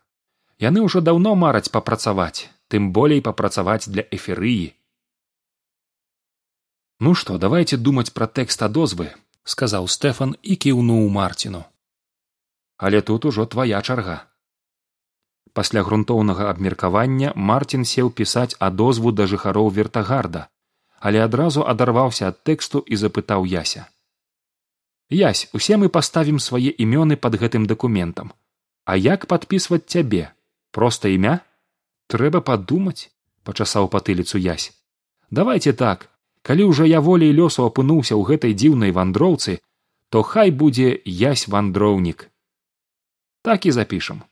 Яны 0.59 0.83
ўжо 0.83 0.99
даўно 1.01 1.35
мараць 1.35 1.71
папрацаваць 1.71 2.49
тым 2.67 2.91
болей 2.93 3.21
папрацаваць 3.21 3.87
для 3.87 4.03
эферыі 4.11 4.75
ну 6.99 7.15
што 7.21 7.37
давайте 7.45 7.77
думаць 7.89 8.11
пра 8.19 8.27
тэкст 8.39 8.65
адозвы 8.69 9.09
сказаў 9.55 9.89
стэфан 9.95 10.35
і 10.41 10.59
кіўнуў 10.67 11.09
марціну 11.17 11.63
але 12.77 13.01
тут 13.01 13.25
ужо 13.31 13.45
твая 13.55 13.81
чарга 13.81 14.19
пасля 15.59 15.83
грунтоўнага 15.89 16.49
абмеркавання 16.53 17.33
марцін 17.51 17.83
сеў 17.95 18.15
пісаць 18.21 18.53
адозву 18.69 19.11
да 19.19 19.27
жыхароў 19.33 19.69
вертагарда 19.79 20.47
але 20.99 21.23
адразу 21.23 21.63
адарваўся 21.63 22.27
ад 22.27 22.43
тэксту 22.43 22.83
і 22.85 22.95
запытаў 22.99 23.47
яся. 23.47 23.87
Язь 25.09 25.47
усе 25.53 25.77
мы 25.77 25.89
паставім 25.89 26.39
свае 26.39 26.69
імёны 26.75 27.15
под 27.17 27.39
гэтым 27.41 27.65
дакументам. 27.65 28.33
А 28.85 28.95
як 28.95 29.25
падпісваць 29.25 29.87
цябе? 29.87 30.29
Проста 30.71 31.09
імя? 31.09 31.39
Трэба 32.07 32.41
падумаць 32.41 33.09
пачасаў 33.43 33.89
патыліцу 33.89 34.37
язь 34.37 34.75
давайте 35.31 35.73
так 35.73 36.09
калі 36.41 36.69
ўжо 36.71 36.85
я 36.89 36.99
волей 36.99 37.31
лёсу 37.35 37.65
апынуўся 37.65 38.15
ў 38.15 38.23
гэтай 38.29 38.53
дзіўнай 38.53 38.91
вандроўцы 38.95 39.59
то 40.09 40.23
хай 40.23 40.51
будзе 40.51 41.01
язь 41.05 41.47
вандроўнік. 41.47 42.29
Так 43.41 43.65
і 43.65 43.71
запішам. 43.71 44.23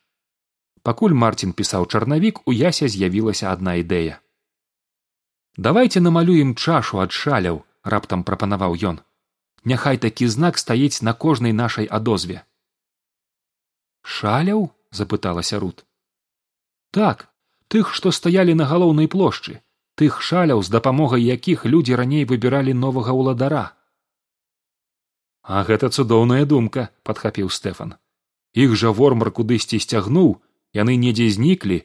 Пакуль 0.82 1.14
марцін 1.14 1.54
пісаў 1.54 1.86
чарнавік 1.86 2.42
у 2.48 2.54
ясе 2.54 2.90
з'явілася 2.90 3.52
адна 3.52 3.78
ідэя. 3.84 4.18
Давайте 5.58 6.02
намалюем 6.02 6.56
чашу 6.56 7.02
ад 7.06 7.12
шаляў 7.12 7.64
раптам 7.84 8.24
прапанаваў 8.24 8.78
ён. 8.82 9.00
Няхай 9.64 9.98
такі 9.98 10.28
знак 10.28 10.58
стаіць 10.58 11.02
на 11.02 11.14
кожнай 11.14 11.54
нашай 11.54 11.86
адозве 11.86 12.48
шаляў 14.08 14.62
запыталася 14.98 15.60
рут. 15.60 15.84
Так 16.96 17.28
тых 17.68 17.92
што 18.00 18.12
стаялі 18.16 18.56
на 18.60 18.66
галоўнай 18.72 19.12
плошчы 19.12 19.60
тых 19.98 20.22
шаляў 20.22 20.64
з 20.64 20.74
дапамогай 20.74 21.24
якіх 21.26 21.66
людзі 21.66 21.98
раней 22.00 22.26
выбіралі 22.30 22.74
новага 22.74 23.18
ўладара. 23.18 23.66
А 25.44 25.64
гэта 25.68 25.90
цудоўная 25.90 26.46
думка 26.46 26.90
падхапіў 27.04 27.50
стэфан. 27.50 27.96
Іх 28.54 28.76
жа 28.80 28.92
вормар 28.92 29.32
кудысьці 29.32 29.80
сцягнуў 29.82 30.38
яны 30.74 30.98
недзе 31.02 31.30
зніклі 31.34 31.84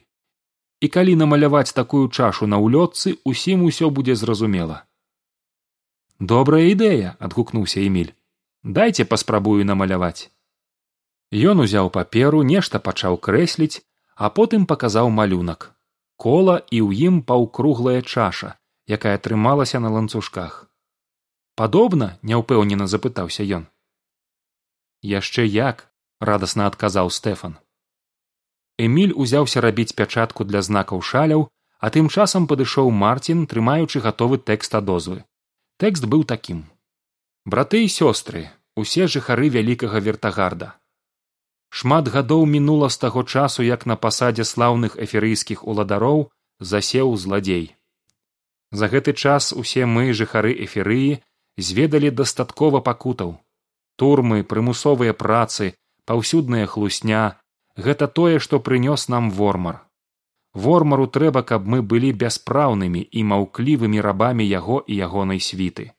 і 0.83 0.87
калі 0.95 1.15
намаляваць 1.15 1.75
такую 1.75 2.07
чашу 2.09 2.47
на 2.53 2.59
ўлётцы 2.59 3.15
усім 3.23 3.63
усё 3.69 3.89
будзе 3.89 4.15
зразумела 4.19 4.83
добрая 6.19 6.65
ідэя 6.71 7.15
адгукнуўся 7.27 7.83
эмиль 7.87 8.11
дайце 8.63 9.05
паспрабую 9.13 9.63
намаляваць 9.69 10.29
ён 11.53 11.63
узяў 11.65 11.89
паперу 11.97 12.43
нешта 12.49 12.83
пачаў 12.89 13.17
крэсліць 13.27 13.81
а 14.15 14.29
потым 14.29 14.67
паказаў 14.73 15.09
малюнак 15.19 15.72
кола 16.17 16.57
і 16.69 16.79
ў 16.83 16.89
ім 17.09 17.21
паўкруглая 17.21 18.01
чаша 18.01 18.57
якая 18.87 19.17
трымалася 19.17 19.79
на 19.79 19.89
ланцужках. 19.89 20.67
Падобна 21.55 22.17
няўпэўнена 22.21 22.87
запытаўся 22.87 23.43
ён. 23.57 23.67
Яшчэ 25.01 25.45
як 25.47 25.87
радасна 26.19 26.67
адказаў 26.67 27.11
стэфан. 27.11 27.57
Эмиль 28.77 29.13
узяўся 29.15 29.61
рабіць 29.61 29.93
пячатку 29.93 30.43
для 30.43 30.61
знакаў 30.61 31.01
шаляў 31.01 31.47
а 31.79 31.91
тым 31.93 32.09
часам 32.09 32.47
падышоў 32.47 32.89
марцін 32.89 33.45
трымаючы 33.51 33.99
гатовы 34.03 34.39
тэкст 34.39 34.75
адозвы 34.79 35.23
тэкст 35.77 36.05
быў 36.07 36.23
такім. 36.23 36.63
Браты 37.45 37.83
і 37.85 37.91
сёстры 37.91 38.47
усе 38.75 39.07
жыхары 39.07 39.49
вялікага 39.55 39.99
вертагарда 39.99 40.73
шмат 41.79 42.09
гадоў 42.13 42.45
мінула 42.55 42.89
з 42.93 43.01
таго 43.03 43.23
часу 43.23 43.63
як 43.65 43.85
на 43.89 43.95
пасадзе 44.05 44.45
слаўных 44.49 44.97
эферыйскіх 45.05 45.63
уладароў 45.73 46.27
засеў 46.71 47.15
зладзей. 47.23 47.65
За 48.71 48.89
гэты 48.91 49.13
час 49.13 49.53
усе 49.61 49.85
мы 49.85 50.13
жыхары 50.19 50.53
эферыі 50.65 51.21
зведалі 51.57 52.11
дастаткова 52.19 52.81
пакутаў. 52.89 53.33
Турмы 53.97 54.43
прымусовыя 54.43 55.13
працы 55.23 55.73
паўсюдная 56.05 56.67
хлусня 56.75 57.23
гэта 57.87 58.07
тое 58.07 58.37
што 58.39 58.61
прынёс 58.69 59.09
нам 59.09 59.33
вормар. 59.41 59.81
Вормару 60.53 61.09
трэба 61.17 61.41
каб 61.41 61.65
мы 61.65 61.81
былі 61.81 62.13
бяспраўнымі 62.13 63.01
і 63.01 63.23
маўклівымі 63.33 64.01
рабамі 64.01 64.45
яго 64.45 64.81
і 64.85 64.97
ягонай 65.09 65.41
світы. 65.41 65.89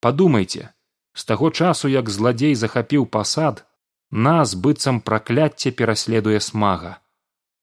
Падумайце 0.00 0.70
з 1.14 1.24
таго 1.24 1.50
часу 1.50 1.88
як 1.90 2.10
зладзей 2.10 2.54
захапіў 2.54 3.06
пасад 3.06 3.66
нас 4.14 4.54
быццам 4.54 5.00
пракляцце 5.00 5.70
пераследуе 5.70 6.40
смага. 6.40 7.02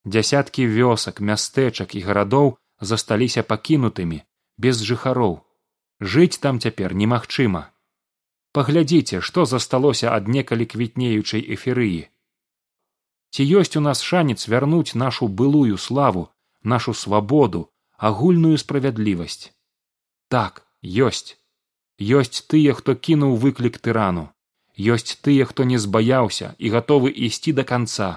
Дзясяткі 0.05 0.67
вёсак 0.67 1.24
мястэчак 1.24 1.96
і 1.96 2.03
гарадоў 2.05 2.55
засталіся 2.79 3.43
пакінутымі 3.43 4.22
без 4.58 4.84
жыхароў. 4.84 5.41
Жыць 6.01 6.39
там 6.43 6.60
цяпер 6.60 6.93
немагчыма. 6.93 7.72
Паглядзіце 8.51 9.22
што 9.22 9.46
засталося 9.46 10.12
ад 10.12 10.27
некалі 10.27 10.65
квітнеючай 10.65 11.46
эферыі 11.55 12.12
ці 13.31 13.43
ёсць 13.60 13.77
у 13.79 13.81
нас 13.81 14.03
шанец 14.03 14.48
вярнуць 14.51 14.96
нашу 14.96 15.27
былую 15.27 15.77
славу 15.77 16.27
нашу 16.63 16.93
свабоду 16.93 17.72
агульную 17.98 18.58
ёсць. 20.84 21.39
Тыя 22.51 22.74
хто 22.74 22.96
не 25.72 25.78
збаяўся 25.78 26.56
і 26.58 26.70
гатовы 26.76 27.10
ісці 27.28 27.54
да 27.54 27.64
канца. 27.64 28.12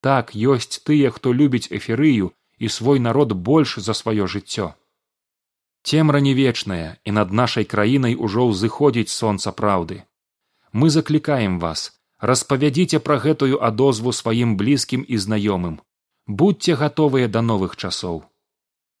Так 0.00 0.34
ёсць 0.34 0.80
тыя 0.86 1.10
хто 1.10 1.32
любіць 1.32 1.70
эферыю 1.78 2.30
і 2.58 2.68
свой 2.68 2.98
народ 2.98 3.32
больш 3.32 3.78
за 3.86 3.94
сваё 4.00 4.26
жыццё. 4.26 4.74
Цемра 5.82 6.20
не 6.20 6.34
вечная 6.34 6.98
і 7.04 7.10
над 7.18 7.32
нашай 7.32 7.64
краінай 7.64 8.14
ужо 8.14 8.46
ўзыходзіць 8.50 9.14
сонца 9.14 9.52
праўды. 9.60 10.02
Мы 10.72 10.90
заклікаем 10.90 11.58
вас 11.58 11.84
распавядзіце 12.20 12.98
пра 13.08 13.18
гэтую 13.24 13.58
адозву 13.70 14.12
сваім 14.12 14.56
блізкім 14.56 15.04
і 15.08 15.16
знаёмым. 15.26 15.80
Будьце 16.26 16.74
гатовыя 16.74 17.28
да 17.28 17.42
новых 17.42 17.76
часоў. 17.76 18.22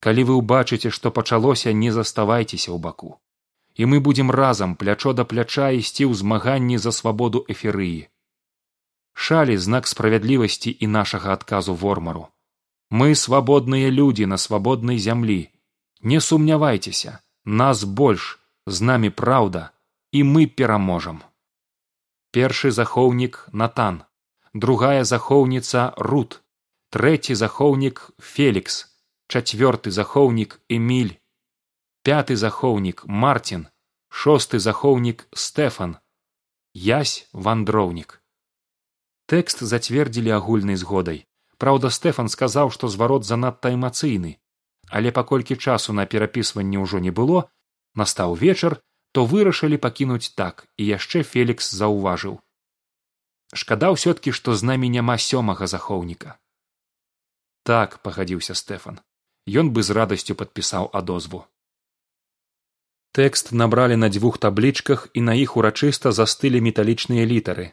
Калі 0.00 0.22
вы 0.30 0.34
ўбачыце 0.42 0.90
што 0.90 1.10
пачалося 1.10 1.72
не 1.72 1.90
заставайцеся 1.92 2.70
ў 2.72 2.78
баку 2.78 3.18
і 3.78 3.86
мы 3.86 4.00
будзем 4.04 4.30
разам 4.30 4.76
плячо 4.76 5.16
да 5.16 5.24
пляча 5.24 5.72
ісці 5.80 6.10
ў 6.10 6.14
змаганні 6.22 6.78
за 6.84 6.92
свабоду 7.00 7.46
эферыі 7.48 8.06
шалі 9.18 9.56
знак 9.58 9.86
справядлівасці 9.90 10.70
і 10.70 10.86
нашага 10.86 11.32
адказу 11.34 11.74
вормару. 11.74 12.28
Мы 12.90 13.14
свабодныя 13.18 13.90
людзі 13.90 14.26
на 14.26 14.38
свабоднай 14.38 14.98
зямлі. 14.98 15.50
Не 16.00 16.20
сумнявайцеся 16.20 17.18
нас 17.44 17.82
больш 17.84 18.38
з 18.66 18.80
намі 18.80 19.10
праўда 19.10 19.70
і 20.12 20.22
мы 20.22 20.46
пераможам. 20.46 21.18
Першы 22.30 22.70
захоўнік 22.70 23.48
натан 23.52 24.02
другая 24.54 25.02
захоўніца 25.02 25.92
рут 25.96 26.38
трэці 26.94 27.34
захоўнік 27.34 28.04
фелікс 28.22 28.78
чацвёрты 29.26 29.90
захоўнік 29.90 30.60
эмиль 30.70 31.18
пяты 32.08 32.36
захоўнік 32.40 33.02
мартин 33.04 33.64
шосты 34.08 34.58
захоўнік 34.64 35.24
стэфан 35.36 35.90
язь 36.72 37.28
вандроўнік. 37.46 38.14
Тэкст 39.28 39.60
зацвердзілі 39.60 40.32
агульнай 40.36 40.80
згодай. 40.80 41.18
Праўда 41.60 41.90
стэфан 41.92 42.32
сказаў 42.32 42.72
што 42.76 42.88
зварот 42.88 43.28
занадта 43.28 43.74
эмацыйны. 43.76 44.40
Але 44.88 45.12
паколькі 45.12 45.56
часу 45.56 45.92
на 45.92 46.06
перапісванне 46.06 46.80
ўжо 46.80 47.02
не 47.08 47.12
было 47.12 47.44
настаў 47.92 48.32
вечар 48.40 48.78
то 49.12 49.26
вырашылі 49.28 49.76
пакінуць 49.76 50.32
так 50.32 50.64
і 50.80 50.88
яшчэ 50.88 51.22
фелікс 51.34 51.68
заўважыў. 51.82 52.40
Шкада 53.52 53.92
ўсё 53.92 54.16
ткі 54.16 54.32
што 54.40 54.56
з 54.56 54.64
намі 54.64 54.88
няма 54.96 55.20
сёмага 55.28 55.68
захоўніка. 55.68 56.40
Так 57.68 58.00
пагадзіўся 58.00 58.56
стэфан. 58.56 59.04
Ён 59.44 59.76
бы 59.76 59.84
з 59.84 59.92
радасцю 59.92 60.40
падпісаў 60.40 60.88
адозву 60.96 61.44
тэкст 63.12 63.52
набралі 63.52 63.96
на 63.96 64.08
дзвюх 64.08 64.38
таблічках 64.38 65.08
і 65.14 65.20
на 65.28 65.34
іх 65.34 65.56
урачыста 65.56 66.12
застылі 66.12 66.60
металічныя 66.60 67.24
літары. 67.24 67.72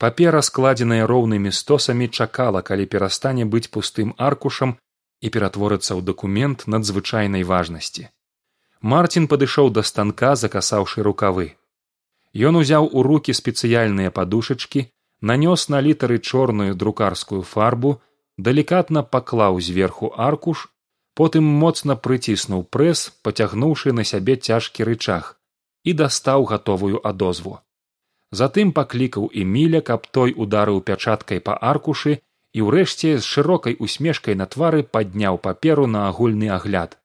Папера 0.00 0.40
складзеная 0.40 1.06
роўнымі 1.06 1.52
стосамі 1.52 2.08
чакала 2.08 2.62
калі 2.62 2.86
перастане 2.92 3.44
быць 3.44 3.68
пустым 3.68 4.14
аркушам 4.16 4.76
і 5.20 5.28
ператворыцца 5.28 5.92
ў 5.92 6.00
дакумент 6.10 6.64
надзвычайнай 6.74 7.44
важнасці. 7.44 8.08
Марцін 8.80 9.28
падышоў 9.28 9.68
да 9.76 9.82
станка 9.84 10.32
закасаўшы 10.42 11.04
рукавы. 11.04 11.52
Ён 12.32 12.56
узяў 12.62 12.88
у 12.88 13.02
руки 13.02 13.36
спецыяльныя 13.36 14.10
падушачкі 14.10 14.86
нанёс 15.20 15.68
на 15.68 15.80
літары 15.84 16.18
чорную 16.18 16.74
друкарскую 16.74 17.42
фарбу 17.42 18.00
далікатна 18.38 19.02
паклаў 19.02 19.60
зверху 19.60 20.12
аркуш 20.16 20.68
потым 21.20 21.48
моцна 21.62 21.94
прыціснуў 22.04 22.62
прэс 22.74 23.00
пацягнуўшы 23.26 23.92
на 23.96 24.04
сябе 24.10 24.36
цяжкі 24.36 24.86
рычаг 24.88 25.26
і 25.90 25.92
дастаў 26.00 26.46
гатовую 26.50 27.00
адозву. 27.10 27.52
Затым 28.40 28.72
паклікаў 28.78 29.26
эміля 29.42 29.82
каб 29.88 30.06
той 30.18 30.32
ударыў 30.44 30.80
пячаткай 30.86 31.42
па 31.48 31.58
аркушы 31.72 32.14
і 32.56 32.64
ўрэшце 32.68 33.12
з 33.18 33.24
шырокай 33.32 33.76
усмешкай 33.86 34.38
на 34.42 34.48
твары 34.54 34.80
падняў 34.96 35.36
паперу 35.48 35.86
на 35.98 36.06
агульны 36.08 36.48
агляд. 36.56 36.96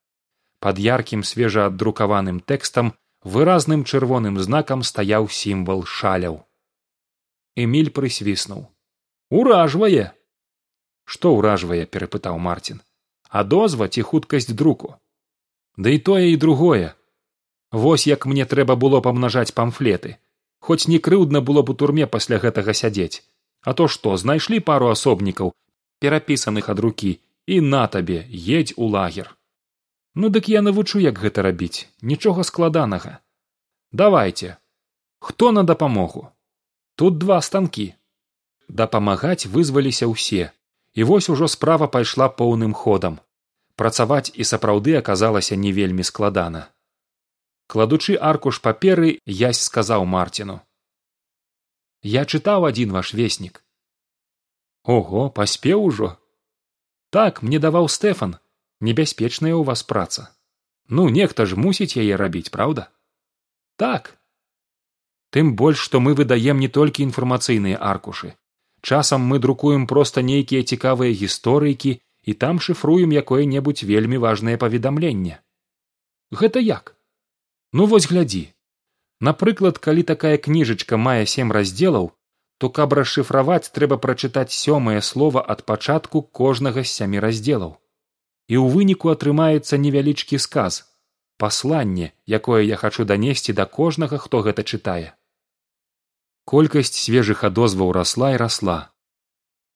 Пад 0.63 0.79
яркім 0.79 1.27
свежааддрукаваным 1.33 2.39
тэкстам 2.39 2.95
выразным 3.35 3.83
чырвоным 3.83 4.39
знакам 4.47 4.87
стаяў 4.93 5.27
сімвал 5.41 5.83
шаляў. 5.97 6.39
Эмиль 7.67 7.91
прысвіснуў. 7.91 8.65
Уражвае! 9.29 10.11
Што 11.03 11.35
ўражвае 11.35 11.83
перапытаў 11.85 12.39
марцін 12.39 12.85
адозва 13.29 13.87
ці 13.87 14.01
хуткасць 14.01 14.51
друку. 14.51 14.95
Ды 15.77 15.95
і 15.95 15.99
тое 15.99 16.31
і 16.31 16.37
другое. 16.37 16.95
Вось 17.71 18.07
як 18.07 18.25
мне 18.25 18.45
трэба 18.45 18.75
было 18.75 19.01
памнажаць 19.01 19.51
памфлеты. 19.51 20.17
Хоць 20.59 20.87
не 20.87 20.99
крыўдна 20.99 21.41
было 21.41 21.61
б 21.61 21.71
у 21.71 21.75
турме 21.75 22.07
пасля 22.07 22.39
гэтага 22.39 22.73
сядзець. 22.73 23.23
А 23.61 23.73
то 23.73 23.87
што 23.87 24.15
знайшлі 24.17 24.59
пару 24.59 24.89
асобнікаў 24.93 25.53
перапісаных 25.99 26.69
ад 26.69 26.79
рукі 26.79 27.19
і 27.45 27.61
на 27.61 27.87
табе 27.87 28.25
едзь 28.31 28.73
у 28.77 28.87
лагер. 28.87 29.35
Ну 30.15 30.29
дык 30.29 30.47
я 30.49 30.61
навучу 30.61 30.99
як 30.99 31.19
гэта 31.19 31.41
рабіць. 31.41 31.87
Нічога 32.01 32.43
складанага. 32.43 33.19
Давайте 33.91 34.57
хто 35.19 35.51
на 35.51 35.63
дапамогу? 35.63 36.29
Тут 36.95 37.17
два 37.17 37.41
станкі. 37.41 37.93
Дапамагаць 38.69 39.45
вызваліся 39.45 40.07
ўсе 40.07 40.51
і 40.95 41.03
вось 41.03 41.29
ужо 41.29 41.47
справа 41.47 41.87
пайшла 41.87 42.29
поўным 42.29 42.73
ходам. 42.73 43.19
Працаваць 43.75 44.31
і 44.33 44.47
сапраўды 44.47 44.95
аказалася 44.95 45.55
не 45.59 45.75
вельмі 45.75 46.03
складана. 46.07 46.71
Кладучы 47.67 48.15
аркуш 48.15 48.61
паперы 48.63 49.19
язь 49.25 49.61
сказаў 49.67 50.07
марціну. 50.07 50.61
Я 52.01 52.23
чытаў 52.23 52.71
адзін 52.71 52.95
ваш 52.95 53.13
веснік 53.13 53.65
ого 54.85 55.29
паспеў 55.29 55.83
ужо 55.83 56.17
так 57.09 57.41
мне 57.41 57.59
даваў 57.59 57.89
стэфан. 57.89 58.37
Небяспечная 58.81 59.55
ў 59.55 59.63
вас 59.63 59.81
праца. 59.87 60.35
Ну 60.89 61.07
нехта 61.09 61.45
ж 61.49 61.55
мусіць 61.55 61.95
яе 61.97 62.19
рабіць 62.19 62.51
праўда? 62.51 62.91
Так 63.79 64.13
тым 65.31 65.55
больш 65.55 65.79
што 65.79 65.99
мы 65.99 66.13
выдаем 66.13 66.59
не 66.59 66.67
толькі 66.67 67.07
інфармацыйныя 67.07 67.79
аркушы 67.79 68.35
часам 68.85 69.21
мы 69.21 69.39
друкуем 69.39 69.87
проста 69.91 70.21
нейкія 70.21 70.63
цікавыя 70.63 71.11
гісторыйкі 71.21 71.93
і 72.29 72.33
там 72.33 72.59
шыфруем 72.65 73.15
якое 73.21 73.45
небудзь 73.45 73.83
вельмі 73.83 74.21
важнае 74.25 74.57
паведамленне. 74.61 75.39
Гэта 76.31 76.61
як? 76.61 76.95
Ну 77.73 77.85
вось 77.85 78.07
глядзі. 78.11 78.43
Напрыклад 79.19 79.81
калі 79.87 80.03
такая 80.03 80.37
кніжачка 80.37 80.97
мае 80.97 81.25
сем 81.25 81.51
раздзелаў 81.51 82.11
то 82.57 82.69
каб 82.69 82.93
расшыфраваць 82.97 83.71
трэба 83.75 83.97
прачытаць 84.03 84.55
сёмае 84.55 85.01
слова 85.01 85.43
ад 85.55 85.65
пачатку 85.69 86.21
кожнага 86.21 86.83
з 86.83 86.91
сямі 86.97 87.19
раздзелаў. 87.25 87.75
І 88.47 88.55
ў 88.61 88.65
выніку 88.75 89.11
атрымаецца 89.11 89.81
невялічкі 89.85 90.39
сказ 90.39 90.83
пасланне 91.37 92.11
якое 92.39 92.61
я 92.63 92.77
хачу 92.81 93.03
данесці 93.11 93.53
да 93.59 93.65
кожнага 93.65 94.17
хто 94.25 94.41
гэта 94.45 94.63
чытае 94.63 95.13
колькасць 96.45 96.93
свежых 96.93 97.43
адозваў 97.49 97.91
расла 97.97 98.31
і 98.35 98.39
расла. 98.41 98.77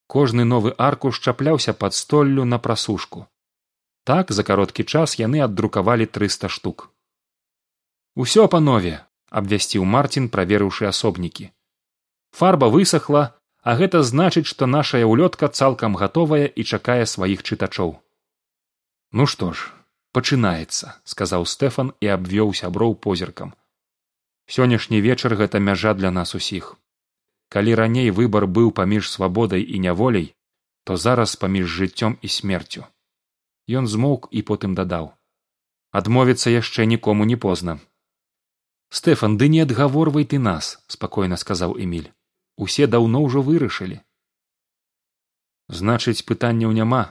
Кожны 0.08 0.46
новы 0.46 0.74
аркуш 0.78 1.20
чапляўся 1.20 1.74
пад 1.74 1.94
столлю 1.94 2.46
на 2.46 2.60
прасушку. 2.60 3.26
Так 4.04 4.32
за 4.32 4.44
кароткі 4.44 4.84
час 4.84 5.18
яны 5.22 5.42
аддрукавалі 5.46 6.06
трыста 6.06 6.50
штук. 6.50 6.90
Усё 8.16 8.48
панове 8.48 8.96
абвясціў 9.30 9.86
марцін 9.86 10.30
праверыўшы 10.34 10.90
асобнікі. 10.90 11.52
Фарба 12.32 12.70
высохла 12.74 13.40
а 13.62 13.76
гэта 13.80 14.02
значыць 14.04 14.48
што 14.48 14.68
нашая 14.68 15.04
ўлётка 15.06 15.50
цалкам 15.50 15.96
гатовая 16.00 16.46
і 16.48 16.64
чакае 16.64 17.04
сваіх 17.06 17.44
чытачоў 17.44 17.98
ну 19.12 19.26
што 19.34 19.52
ж 19.52 19.72
пачынаецца 20.16 20.94
сказаў 21.14 21.46
стэфан 21.54 21.92
і 22.06 22.12
абвёў 22.16 22.54
сяброў 22.62 22.96
позіркам 23.06 23.54
сённяшні 24.50 25.02
вечар 25.06 25.38
гэта 25.40 25.62
мяжа 25.62 25.94
для 25.94 26.12
нас 26.12 26.36
усіх. 26.36 26.76
Калі 27.54 27.76
раней 27.82 28.10
выбар 28.10 28.46
быў 28.46 28.72
паміж 28.80 29.10
свабодай 29.10 29.64
і 29.64 29.80
няволяй 29.86 30.34
то 30.84 30.98
зараз 30.98 31.36
паміж 31.36 31.70
жыццём 31.70 32.18
і 32.22 32.28
смерцю. 32.28 32.86
Ён 33.70 33.86
змоўк 33.86 34.28
і 34.32 34.42
потым 34.42 34.74
дадаў. 34.74 35.14
Адмовіцца 35.92 36.50
яшчэ 36.50 36.86
нікому 36.86 37.26
не 37.30 37.38
позна. 37.38 37.80
Стэфан 38.90 39.38
ды 39.38 39.50
не 39.54 39.62
адгаворвай 39.62 40.26
ты 40.26 40.40
нас 40.40 40.82
спакойна 40.88 41.38
сказаў 41.38 41.78
эмиль 41.78 42.10
усе 42.58 42.88
даўно 42.94 43.22
ўжо 43.26 43.42
вырашылі 43.46 44.02
значыць 45.70 46.26
пытанняў 46.26 46.74
няма? 46.74 47.02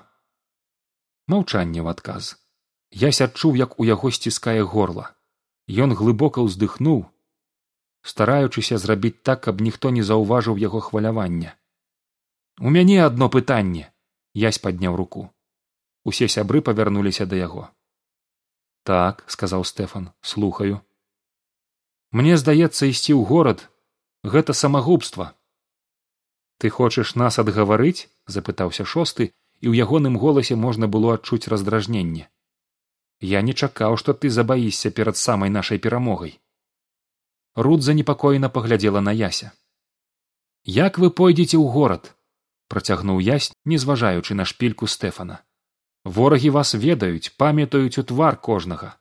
Маўчанне 1.30 1.80
ў 1.80 1.94
адказ. 1.94 2.34
Ясь 2.90 3.22
адчуў 3.22 3.54
як 3.60 3.78
у 3.78 3.86
яго 3.86 4.10
сціскае 4.10 4.62
горла 4.74 5.14
ён 5.84 5.94
глыбока 5.94 6.42
ўздыхнуў 6.44 7.04
стараючыся 8.02 8.78
зрабіць 8.78 9.22
так 9.22 9.40
каб 9.46 9.60
ніхто 9.60 9.90
не 9.90 10.02
заўважыў 10.02 10.58
яго 10.58 10.80
хвалявання. 10.80 11.54
У 12.60 12.70
мяне 12.70 12.98
адно 13.04 13.28
пытанне. 13.30 13.92
Язь 14.34 14.58
падняў 14.58 14.96
руку. 14.96 15.30
Усе 16.04 16.28
сябры 16.28 16.60
павярнуліся 16.62 17.26
да 17.26 17.36
яго. 17.36 17.68
Так 18.82 19.24
сказаў 19.26 19.64
стэфан 19.64 20.10
слухаю. 20.20 20.80
Мне 22.10 22.36
здаецца 22.36 22.86
ісці 22.86 23.12
ў 23.14 23.22
горад 23.28 23.68
гэта 24.24 24.54
самагубства. 24.54 25.34
Ты 26.58 26.70
хочаш 26.70 27.14
нас 27.14 27.38
адгаварыць? 27.38 28.08
запытаўся 28.26 28.84
шосты 28.84 29.30
і 29.60 29.66
ў 29.70 29.74
ягоным 29.84 30.18
голасе 30.18 30.56
можна 30.56 30.88
было 30.88 31.14
адчуць 31.14 31.48
раздражненне. 31.52 32.28
Я 33.20 33.42
не 33.42 33.54
чакаў 33.54 33.98
што 33.98 34.14
ты 34.14 34.30
забаішся 34.30 34.90
перад 34.90 35.16
самай 35.16 35.50
нашай 35.50 35.78
перамогай 35.78 36.38
руд 37.54 37.82
занепакоена 37.82 38.48
паглядзела 38.48 39.00
на 39.00 39.12
яся. 39.12 39.52
Як 40.64 40.98
вы 40.98 41.10
пойдзеце 41.10 41.56
ў 41.56 41.66
горад 41.72 42.14
працягнуў 42.68 43.20
язь 43.24 43.52
не 43.64 43.78
зважаючы 43.78 44.34
на 44.34 44.44
шпільку 44.44 44.86
стэфана. 44.86 45.42
Ворагі 46.04 46.50
вас 46.50 46.74
ведаюць 46.74 47.34
памятаюць 47.36 47.98
у 47.98 48.04
твар 48.04 48.36
кожнага 48.36 48.98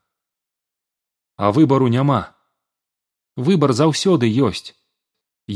а 1.37 1.51
выбару 1.51 1.87
няма 1.87 2.33
выбар 3.37 3.71
заўсёды 3.79 4.27
ёсць 4.49 4.73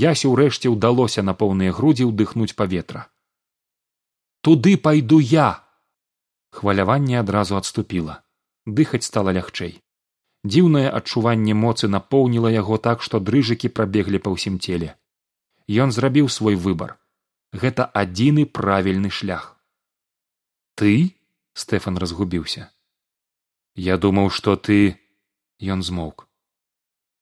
ясі 0.01 0.29
ўрэшце 0.31 0.69
ўдалося 0.69 1.25
на 1.25 1.33
поўныя 1.33 1.73
грудзі 1.73 2.05
ўдыхнуць 2.07 2.53
паветра. 2.55 3.09
Туды 4.45 4.77
пайду 4.77 5.19
я! 5.19 5.65
Хваляванне 6.51 7.19
адразу 7.19 7.57
адступіла. 7.57 8.21
Дыхаць 8.65 9.03
стала 9.09 9.33
лягчэй 9.33 9.81
дзіўнае 10.43 10.89
адчуванне 10.89 11.53
моцы 11.53 11.87
напоўніла 11.87 12.51
яго 12.51 12.77
так 12.77 13.01
што 13.05 13.19
дрыжыкі 13.19 13.69
прабеглі 13.69 14.19
па 14.25 14.33
ўсім 14.35 14.59
целе. 14.59 14.95
Ён 15.69 15.91
зрабіў 15.95 16.29
свой 16.29 16.55
выбар. 16.55 16.97
Гэта 17.53 17.85
адзіны 17.85 18.45
правільны 18.45 19.09
шлях. 19.09 19.57
Ты 20.75 21.15
стэфан 21.53 21.97
разгубіўся. 21.97 22.71
Я 23.75 23.97
думаў 23.97 24.29
што 24.29 24.55
ты 24.55 24.97
ён 25.61 25.83
змоўк. 25.83 26.27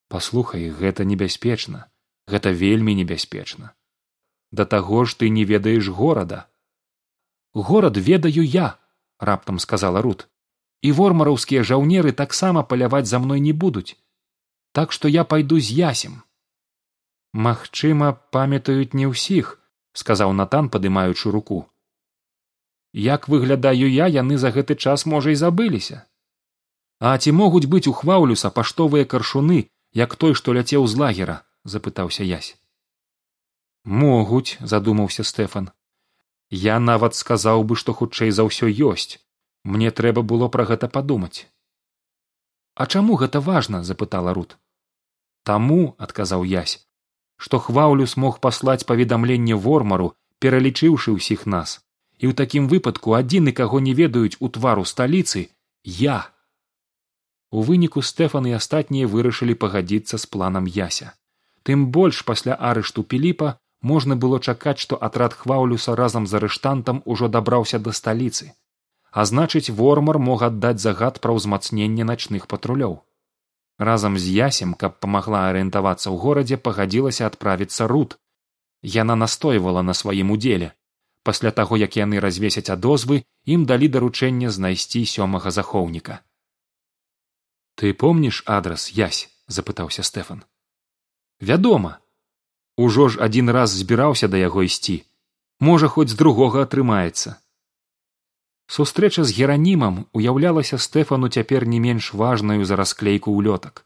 Паслухай 0.07 0.69
гэта 0.69 1.03
небяспечна. 1.03 1.89
Гэта 2.29 2.53
вельмі 2.53 2.93
небяспечна. 2.93 3.73
Да 4.51 4.65
таго 4.65 5.05
ж 5.05 5.17
ты 5.17 5.29
не 5.29 5.45
ведаеш 5.45 5.89
горада 5.89 6.49
горад 7.53 7.97
ведаю 7.97 8.43
я 8.43 8.79
раптам 9.19 9.59
сказала 9.59 10.01
рут 10.01 10.29
і 10.81 10.91
вормараўскія 10.91 11.63
жаўнеры 11.63 12.11
таксама 12.11 12.63
паляваць 12.63 13.07
за 13.07 13.19
мной 13.19 13.39
не 13.39 13.53
будуць. 13.53 13.97
Так 14.71 14.91
што 14.91 15.07
я 15.07 15.23
пайду 15.23 15.59
з 15.59 15.75
ясем 15.75 16.21
магчыма 17.33 18.13
памятаюць 18.35 18.93
не 18.93 19.09
ўсіх 19.09 19.57
сказаў 19.93 20.33
натан 20.33 20.69
падымаючы 20.69 21.31
руку. 21.31 21.65
Як 22.93 23.27
выглядаю 23.29 23.89
я 23.89 24.07
яны 24.07 24.37
за 24.37 24.49
гэты 24.55 24.75
час 24.75 25.05
можа 25.05 25.31
і 25.31 25.35
забыліся. 25.35 26.05
А 26.99 27.17
ці 27.17 27.31
могуць 27.31 27.69
быць 27.69 27.87
у 27.87 27.93
хваўлюса 27.93 28.49
паштовыя 28.49 29.05
каршуны 29.05 29.69
як 29.93 30.15
той 30.15 30.33
што 30.33 30.57
ляцеў 30.57 30.87
з 30.87 30.97
лагера 30.97 31.37
запытаўся 31.63 32.23
язь 32.23 32.57
могуць 33.85 34.57
задумаўся 34.59 35.23
стэфан. 35.23 35.71
Я 36.49 36.79
нават 36.79 37.15
сказаў 37.15 37.63
бы 37.63 37.75
што 37.75 37.93
хутчэй 37.93 38.31
за 38.31 38.43
ўсё 38.43 38.67
ёсць 38.89 39.21
мне 39.63 39.91
трэба 39.91 40.21
было 40.21 40.47
пра 40.47 40.65
гэта 40.65 40.87
падумаць. 40.87 41.47
А 42.75 42.85
чаму 42.85 43.15
гэта 43.15 43.41
важна 43.41 43.83
запытала 43.83 44.33
рут. 44.33 44.57
Таму 45.43 45.95
адказаў 45.97 46.43
язь 46.43 46.79
што 47.39 47.59
хваўлюс 47.65 48.17
мог 48.23 48.39
паслаць 48.45 48.83
паведамленне 48.87 49.55
вормару 49.67 50.09
пералічыўшы 50.43 51.15
ўсіх 51.15 51.45
нас. 51.53 51.79
І 52.19 52.27
ў 52.29 52.35
такім 52.35 52.67
выпадку 52.67 53.15
адзіны 53.15 53.55
каго 53.59 53.79
не 53.79 53.95
ведаюць 53.99 54.37
у 54.43 54.51
твару 54.57 54.83
сталіцы 54.91 55.47
я 55.99 56.19
у 57.49 57.63
выніку 57.67 58.03
стэфан 58.05 58.49
і 58.51 58.53
астатнія 58.59 59.07
вырашылі 59.11 59.55
пагадзіцца 59.61 60.19
з 60.21 60.25
планам 60.33 60.67
яся. 60.67 61.15
Тым 61.63 61.87
больш 61.95 62.21
пасля 62.27 62.59
арышту 62.71 63.03
піліпа 63.13 63.55
можна 63.81 64.19
было 64.25 64.43
чакаць 64.43 64.77
што 64.83 64.99
атрад 65.07 65.33
хваўлюса 65.39 65.95
разам 65.95 66.27
з 66.27 66.37
арыштантам 66.41 67.01
ужо 67.05 67.31
дабраўся 67.35 67.79
да 67.79 67.95
сталіцы 67.95 68.51
а 69.11 69.25
значыць 69.25 69.69
вормар 69.69 70.19
мог 70.19 70.43
аддаць 70.43 70.79
загад 70.79 71.21
пра 71.21 71.37
ўзмацненне 71.37 72.03
начных 72.03 72.47
патрулёў 72.47 72.99
разам 73.79 74.19
з 74.19 74.27
ясем 74.35 74.73
каб 74.75 74.99
памагла 74.99 75.47
арыентавацца 75.49 76.11
ў 76.11 76.15
горадзе 76.19 76.57
пагадзілася 76.59 77.31
адправіцца 77.31 77.87
рут. 77.87 78.19
Яна 78.83 79.15
настойвала 79.15 79.81
на 79.81 79.95
сваім 79.95 80.35
удзеле. 80.35 80.75
Пасля 81.23 81.51
таго 81.51 81.79
як 81.79 81.95
яны 81.95 82.19
развесяць 82.19 82.69
адозвы 82.75 83.23
ім 83.55 83.65
далі 83.71 83.87
даручэнне 83.95 84.51
знайсці 84.51 85.03
сёмага 85.07 85.51
захоўніка. 85.55 86.19
Ты 87.75 87.93
помніш 87.93 88.43
адрас 88.45 88.91
язь 88.91 89.31
запытаўся 89.47 90.03
стэфан. 90.03 90.43
Вядома. 91.39 91.99
Ужо 92.75 93.07
ж 93.07 93.19
адзін 93.23 93.51
раз 93.55 93.71
збіраўся 93.71 94.27
да 94.27 94.37
яго 94.37 94.63
ісці. 94.63 95.03
Можа 95.59 95.87
хоць 95.87 96.11
з 96.11 96.19
другога 96.19 96.67
атрымаецца 96.67 97.39
сустрэча 98.69 99.23
з 99.25 99.33
геранімам 99.33 99.95
уяўлялася 100.13 100.77
стэфану 100.77 101.29
цяпер 101.29 101.65
не 101.65 101.79
менш 101.85 102.13
важнаю 102.13 102.65
за 102.69 102.75
расклейку 102.81 103.33
ўлётак. 103.33 103.85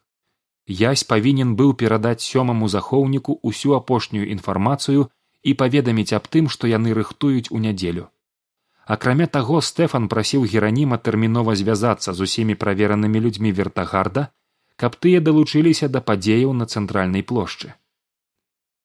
Язь 0.67 1.03
павінен 1.11 1.55
быў 1.59 1.71
перадаць 1.79 2.23
сёмаму 2.23 2.67
захоўніку 2.73 3.39
ўсю 3.51 3.75
апошнюю 3.79 4.27
інфармацыю 4.35 5.07
і 5.43 5.55
паведаміць 5.63 6.11
аб 6.19 6.27
тым 6.35 6.51
што 6.51 6.67
яны 6.67 6.93
рыхтуюць 6.99 7.51
у 7.55 7.63
нядзелю. 7.63 8.05
Акрамя 8.85 9.27
таго 9.39 9.63
стэфан 9.71 10.11
прасіў 10.11 10.47
гераніма 10.53 10.99
тэрмінова 11.07 11.55
звязацца 11.55 12.11
з 12.13 12.27
усімі 12.27 12.59
праверанымі 12.59 13.23
людзьмі 13.25 13.55
вертагарда 13.59 14.27
каб 14.75 14.95
тыя 14.99 15.23
далучыліся 15.23 15.87
да 15.87 16.01
падзеяў 16.03 16.51
на 16.59 16.65
цэнтральнай 16.67 17.23
плошчы. 17.23 17.75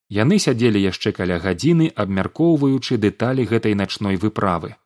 Яны 0.07 0.39
сядзелі 0.39 0.79
яшчэ 0.79 1.11
каля 1.17 1.43
гадзіны 1.43 1.91
абмяркоўваючы 2.03 2.97
дэталі 3.07 3.43
гэтай 3.51 3.75
начной 3.75 4.15
выправы 4.15 4.79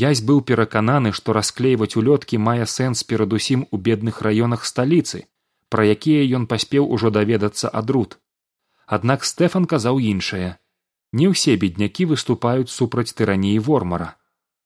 язь 0.00 0.24
быў 0.28 0.42
перакананы 0.50 1.12
што 1.20 1.36
расклейваць 1.38 1.94
улёткі 2.00 2.42
мае 2.48 2.66
сэнс 2.74 3.04
перадусім 3.12 3.64
у 3.70 3.80
бедных 3.88 4.20
раёнах 4.26 4.66
сталіцы 4.72 5.24
пра 5.74 5.86
якія 5.94 6.26
ён 6.38 6.44
паспеў 6.50 6.90
ужо 6.96 7.10
даведацца 7.14 7.70
ад 7.80 7.90
рут 7.96 8.18
аднак 8.86 9.24
стэфан 9.24 9.64
казаў 9.64 10.00
іншае. 10.00 10.58
Не 11.12 11.30
ўсе 11.30 11.56
беднякі 11.56 12.04
выступаюць 12.10 12.74
супраць 12.74 13.14
тыраніі 13.18 13.58
вормара. 13.58 14.16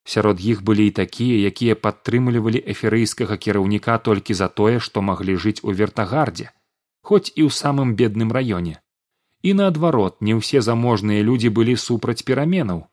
Сярод 0.09 0.41
іх 0.41 0.63
былі 0.65 0.89
і 0.89 0.95
такія 0.99 1.49
якія 1.53 1.77
падтрымлівалі 1.77 2.63
эферыйскага 2.75 3.37
кіраўніка 3.37 3.99
толькі 3.99 4.35
за 4.35 4.49
тое 4.49 4.81
што 4.81 5.05
маглі 5.09 5.37
жыць 5.37 5.61
у 5.63 5.75
вертагардзе 5.81 6.51
хоць 7.09 7.29
і 7.29 7.49
ў 7.49 7.51
самым 7.57 7.93
бедным 7.97 8.33
раёне. 8.37 8.81
І 9.43 9.55
наадварот 9.61 10.21
не 10.21 10.35
ўсе 10.37 10.61
заможныя 10.65 11.25
людзі 11.29 11.53
былі 11.59 11.77
супраць 11.77 12.25
пераменаў 12.25 12.89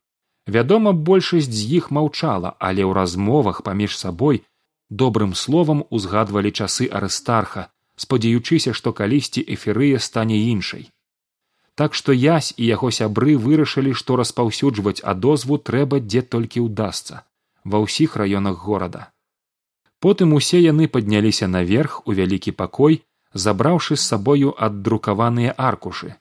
вядома 0.47 0.93
большасць 0.93 1.51
з 1.51 1.77
іх 1.77 1.91
маўчала 1.91 2.53
але 2.59 2.85
ў 2.85 2.93
размовах 2.93 3.61
паміж 3.67 3.97
сабой 3.97 4.43
добрым 4.89 5.33
словам 5.33 5.85
узгадвалі 5.89 6.51
часы 6.51 6.89
арыстарха 6.99 7.69
спадзяючыся 7.95 8.73
што 8.73 8.93
калісьці 8.93 9.41
эферыя 9.55 9.99
стане 9.99 10.37
іншай. 10.51 10.91
Так 11.75 11.93
што 11.93 12.13
язь 12.13 12.53
і 12.57 12.67
яго 12.67 12.91
сябры 12.91 13.35
вырашылі 13.35 13.93
што 13.93 14.15
распаўсюджваць 14.15 15.01
адозву 15.03 15.57
трэба 15.57 15.99
дзе 15.99 16.21
толькі 16.21 16.67
ўдасца 16.67 17.23
ва 17.65 17.81
ўсіх 17.83 18.15
раёнах 18.21 18.61
горада. 18.63 19.09
Потым 19.99 20.37
усе 20.37 20.61
яны 20.61 20.87
падняліся 20.87 21.47
наверх 21.47 22.05
у 22.05 22.13
вялікі 22.13 22.51
пакой 22.51 23.01
забраўшы 23.33 23.97
з 23.97 24.03
сабою 24.05 24.53
аддрукаваныя 24.67 25.55
аркушы 25.57 26.15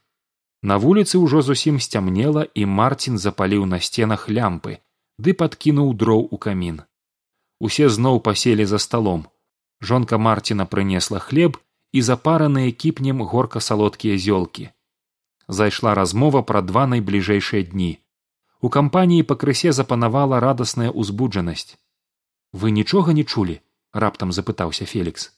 на 0.64 0.78
вуліцы 0.80 1.20
ўжо 1.20 1.42
зусім 1.44 1.76
сцямнела 1.84 2.42
і 2.56 2.64
марцін 2.76 3.18
запаліў 3.20 3.64
на 3.72 3.80
сценах 3.86 4.22
лямпы 4.36 4.78
ды 5.24 5.34
падкінуў 5.40 5.90
дроў 6.02 6.22
у 6.32 6.38
камін. 6.44 6.78
Усе 7.60 7.88
зноў 7.96 8.20
паселі 8.28 8.64
за 8.70 8.80
сталом. 8.84 9.26
Жонка 9.84 10.18
марціна 10.26 10.64
прынесла 10.64 11.20
хлеб 11.26 11.58
і 11.92 12.00
запараныя 12.08 12.72
кіпнем 12.72 13.20
горка 13.32 13.60
салодкія 13.60 14.16
зёлкі. 14.16 14.70
Зайшла 15.48 15.92
размова 16.00 16.42
пра 16.42 16.64
два 16.70 16.86
найбліжэйшыя 16.94 17.68
дні. 17.68 17.92
У 18.64 18.72
кампаніі 18.72 19.28
пакрысе 19.28 19.76
запанавала 19.76 20.40
радасная 20.40 20.88
ўзбуджанасць. 20.90 21.76
Вы 22.56 22.72
нічога 22.72 23.12
не 23.12 23.28
чулі 23.28 23.60
раптам 23.92 24.32
запытаўся 24.32 24.88
фелікс. 24.88 25.28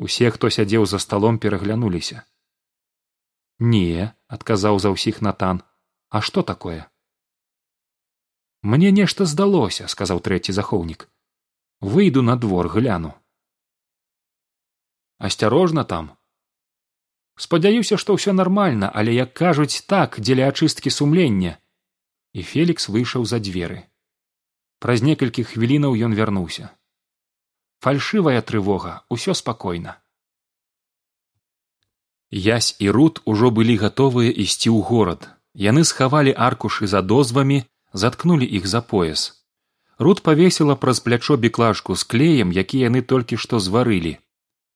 Усе 0.00 0.32
хто 0.32 0.48
сядзеў 0.48 0.88
за 0.88 0.98
сталом 0.98 1.38
пераглянуліся 1.38 2.24
не 3.58 4.14
адказаў 4.28 4.78
за 4.78 4.94
ўсіх 4.94 5.20
натан. 5.20 5.62
А 6.08 6.20
што 6.20 6.42
такое? 6.42 6.88
Мне 8.62 8.90
нешта 8.90 9.24
здалося 9.24 9.86
сказаў 9.86 10.20
трэці 10.20 10.52
захоўнік 10.52 11.08
выйду 11.80 12.22
на 12.22 12.34
двор 12.34 12.68
гляну 12.68 13.14
асцярожна 15.18 15.84
там 15.84 16.10
спадзяюся 17.38 17.98
што 18.02 18.16
ўсё 18.18 18.34
нармальна 18.34 18.90
але 18.90 19.14
як 19.14 19.30
кажуць 19.40 19.86
так 19.86 20.18
дзеля 20.18 20.50
ачысткі 20.50 20.90
сумлення 20.90 21.54
і 22.34 22.42
фелікс 22.42 22.88
выйшаў 22.90 23.24
за 23.30 23.38
дзверы. 23.38 23.86
Праз 24.82 25.02
некалькі 25.06 25.42
хвілінаў 25.46 25.94
ён 26.06 26.14
вярнуўся. 26.18 26.70
Фальшывая 27.82 28.42
трывога 28.42 29.06
ўсё 29.14 29.38
спакойна 29.38 30.02
язь 32.30 32.76
і 32.78 32.90
рут 32.90 33.20
ужо 33.24 33.50
былі 33.50 33.76
гатовыя 33.82 34.30
ісці 34.30 34.70
ў 34.70 34.82
горад. 34.84 35.28
Яны 35.54 35.84
схавалі 35.84 36.32
аркушы 36.36 36.86
за 36.86 37.02
дозвамі 37.02 37.64
заткнулі 37.92 38.46
іх 38.46 38.66
за 38.66 38.80
пояс. 38.80 39.42
Рут 39.98 40.22
павесіла 40.22 40.76
праз 40.76 41.00
плячо 41.00 41.36
біклажку 41.36 41.96
з 41.96 42.04
клеем 42.04 42.52
які 42.52 42.78
яны 42.78 43.02
толькі 43.02 43.36
што 43.36 43.58
зварылі. 43.58 44.18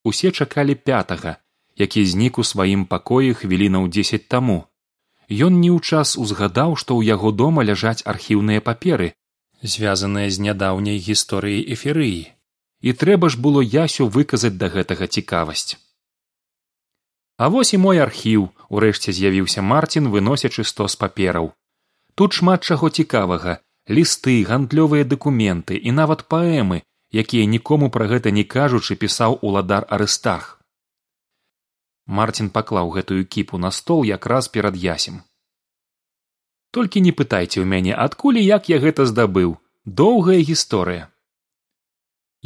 Усе 0.05 0.31
чакалі 0.31 0.75
пятага 0.75 1.37
які 1.77 2.05
знік 2.07 2.39
у 2.39 2.45
сваім 2.45 2.85
пакоі 2.85 3.33
хвілінаў 3.33 3.89
дзесяць 3.89 4.29
таму. 4.29 4.69
Ён 5.31 5.61
не 5.65 5.71
ў 5.73 5.81
час 5.81 6.17
узгадаў 6.21 6.77
што 6.77 6.99
ў 6.99 7.09
яго 7.15 7.33
дома 7.33 7.65
ляжаць 7.65 8.05
архіўныя 8.05 8.61
паперы 8.61 9.13
звязаныя 9.63 10.29
з 10.31 10.43
нядаўняй 10.43 10.99
гісторыяй 10.99 11.63
эферыі 11.75 12.35
і 12.83 12.93
трэба 12.99 13.31
ж 13.31 13.39
было 13.39 13.63
ясю 13.63 14.09
выказаць 14.11 14.59
да 14.59 14.69
гэтага 14.75 15.07
цікавасць 15.07 15.79
А 17.37 17.49
вось 17.49 17.75
і 17.75 17.79
мой 17.79 17.99
архіў. 17.99 18.49
Урэшце 18.73 19.13
з'явіўся 19.13 19.63
марцін 19.63 20.09
выносячы 20.09 20.65
сто 20.65 20.89
з 20.89 20.97
папераў. 20.97 21.53
Тут 22.15 22.33
шмат 22.33 22.65
чаго 22.65 22.89
цікавага. 22.89 23.59
Лісты 23.89 24.45
гандлёвыя 24.47 25.05
дакументы 25.05 25.75
і 25.77 25.91
нават 25.93 26.29
паэмы 26.31 26.83
якія 27.13 27.47
нікому 27.47 27.91
пра 27.91 28.09
гэта 28.09 28.33
не 28.33 28.45
кажучы 28.45 28.97
пісаў 28.97 29.39
уладар 29.43 29.87
арыстах 29.97 30.59
марцін 32.07 32.49
паклаў 32.55 32.91
гэтую 32.97 33.25
кіпу 33.27 33.59
на 33.59 33.71
стол 33.71 34.05
якраз 34.09 34.49
перад 34.49 34.79
ясем 34.85 35.21
толькі 36.71 37.05
не 37.07 37.13
пытайце 37.13 37.61
ў 37.61 37.67
мяне 37.75 37.93
адкуль 38.07 38.41
і 38.41 38.45
як 38.45 38.71
я 38.73 38.79
гэта 38.79 39.05
здабыў. 39.07 39.59
Доўгая 39.85 40.39
гісторыя 40.47 41.11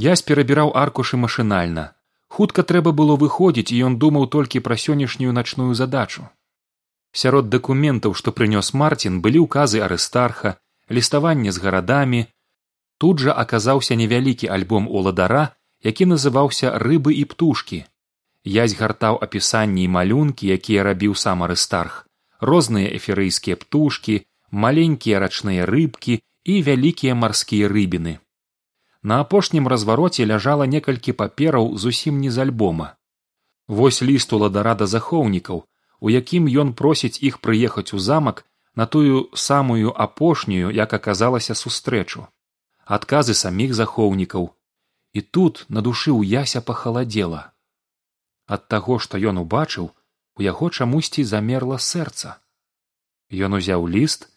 ясь 0.05 0.25
перабіраў 0.29 0.72
аркушы 0.83 1.20
машынальна 1.20 1.85
хутка 2.28 2.62
трэба 2.62 2.92
было 2.92 3.16
выходзіць 3.16 3.72
і 3.72 3.82
ён 3.88 3.98
думаў 3.98 4.26
толькі 4.36 4.60
пра 4.60 4.76
сённяшнюю 4.76 5.32
начную 5.32 5.74
задачу. 5.74 6.28
Сярод 7.12 7.48
дакументаў 7.48 8.14
што 8.14 8.32
прынёс 8.32 8.72
марцін 8.74 9.20
былі 9.24 9.44
ўказы 9.46 9.80
арыстарха 9.80 10.56
ліставанне 10.90 11.52
з 11.52 11.62
гарадамі. 11.64 12.26
Тут 12.98 13.20
жа 13.24 13.32
аказаўся 13.44 13.94
невялікі 13.94 14.48
альбом 14.48 14.88
уладара 14.88 15.56
які 15.82 16.06
называўся 16.12 16.72
рыбы 16.82 17.14
і 17.14 17.24
птушкі 17.30 17.84
язь 18.46 18.74
гартаў 18.78 19.18
апісанні 19.26 19.84
і 19.84 19.92
малюнкі 19.96 20.48
якія 20.54 20.82
рабіў 20.86 21.14
сам 21.14 21.42
арыстарх. 21.42 22.06
Розныя 22.40 22.88
эферыйскія 22.98 23.56
птушкі 23.56 24.22
маленькія 24.50 25.18
рачныя 25.18 25.66
рыбкі 25.66 26.20
і 26.44 26.62
вялікія 26.62 27.14
марскія 27.14 27.68
рыбіны 27.68 28.18
на 29.07 29.21
апошнім 29.23 29.69
развароце 29.71 30.25
ляжала 30.27 30.66
некалькі 30.66 31.12
папераў 31.19 31.73
зусім 31.79 32.19
не 32.23 32.31
з 32.35 32.42
альбома. 32.45 32.87
Вось 33.69 34.03
ліст 34.03 34.33
уладара 34.37 34.75
да 34.81 34.87
захоўнікаў 34.90 35.62
у 36.01 36.11
якім 36.11 36.49
ён 36.62 36.73
просіць 36.81 37.23
іх 37.29 37.38
прыехаць 37.45 37.95
у 37.95 38.01
замак 38.07 38.42
на 38.75 38.87
тую 38.87 39.31
самую 39.35 39.95
апошнюю 40.07 40.75
як 40.79 40.92
аказалася 40.99 41.55
сустрэчу. 41.55 42.27
Адказы 42.85 43.35
саміх 43.35 43.75
захоўнікаў. 43.75 44.51
І 45.14 45.21
тут 45.21 45.64
на 45.69 45.87
душы 45.87 46.11
ў 46.11 46.27
яся 46.42 46.61
пахаладзела. 46.61 47.55
Ад 48.47 48.69
таго 48.69 48.99
што 48.99 49.23
ён 49.31 49.38
убачыў 49.47 49.90
у 50.37 50.42
яго 50.42 50.71
чамусьці 50.71 51.25
замерла 51.25 51.79
сэрца. 51.79 52.37
Ён 53.31 53.59
узяў 53.62 53.87
ліст 53.87 54.29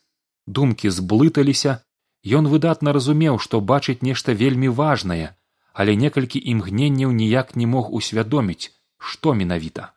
думкі 0.48 0.90
зблыталіся 0.90 1.80
Ён 2.26 2.48
выдатна 2.48 2.92
разумеў, 2.92 3.40
што 3.40 3.62
бачыць 3.62 4.02
нешта 4.02 4.34
вельмі 4.34 4.68
важнае, 4.68 5.36
але 5.74 5.96
некалькі 5.96 6.40
імгненняў 6.40 7.12
ніяк 7.12 7.56
не 7.56 7.66
мог 7.66 7.94
усвядоміць, 7.94 8.76
што 8.98 9.34
менавіта. 9.34 9.94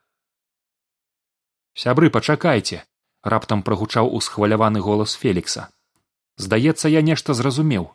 сябры 1.75 2.11
пачакайце 2.11 2.85
раптам 3.23 3.63
прагучаў 3.63 4.13
усхваляваны 4.15 4.81
голас 4.81 5.15
фелікса. 5.17 5.69
Здаецца 6.37 6.89
я 6.89 7.01
нешта 7.03 7.35
зразумеў 7.35 7.91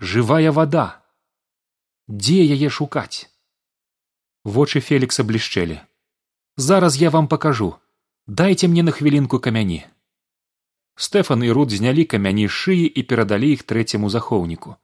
жывая 0.00 0.52
вада! 0.52 1.02
Дзе 2.08 2.42
яе 2.44 2.70
шукаць? 2.70 3.28
Вочы 4.44 4.80
фелікса 4.80 5.24
блішчэлі. 5.24 5.80
Зараз 6.56 6.96
я 6.96 7.10
вам 7.10 7.28
пакажу. 7.28 7.76
Дайце 8.26 8.68
мне 8.68 8.82
на 8.82 8.90
хвілінку 8.90 9.38
камяні 9.38 9.86
стэфан 11.06 11.44
і 11.46 11.50
руд 11.58 11.74
знялі 11.78 12.04
камяні 12.12 12.46
шыі 12.58 12.86
і 12.86 13.04
перадалі 13.12 13.52
іх 13.56 13.64
трэцяму 13.72 14.10
захоўніку 14.14 14.74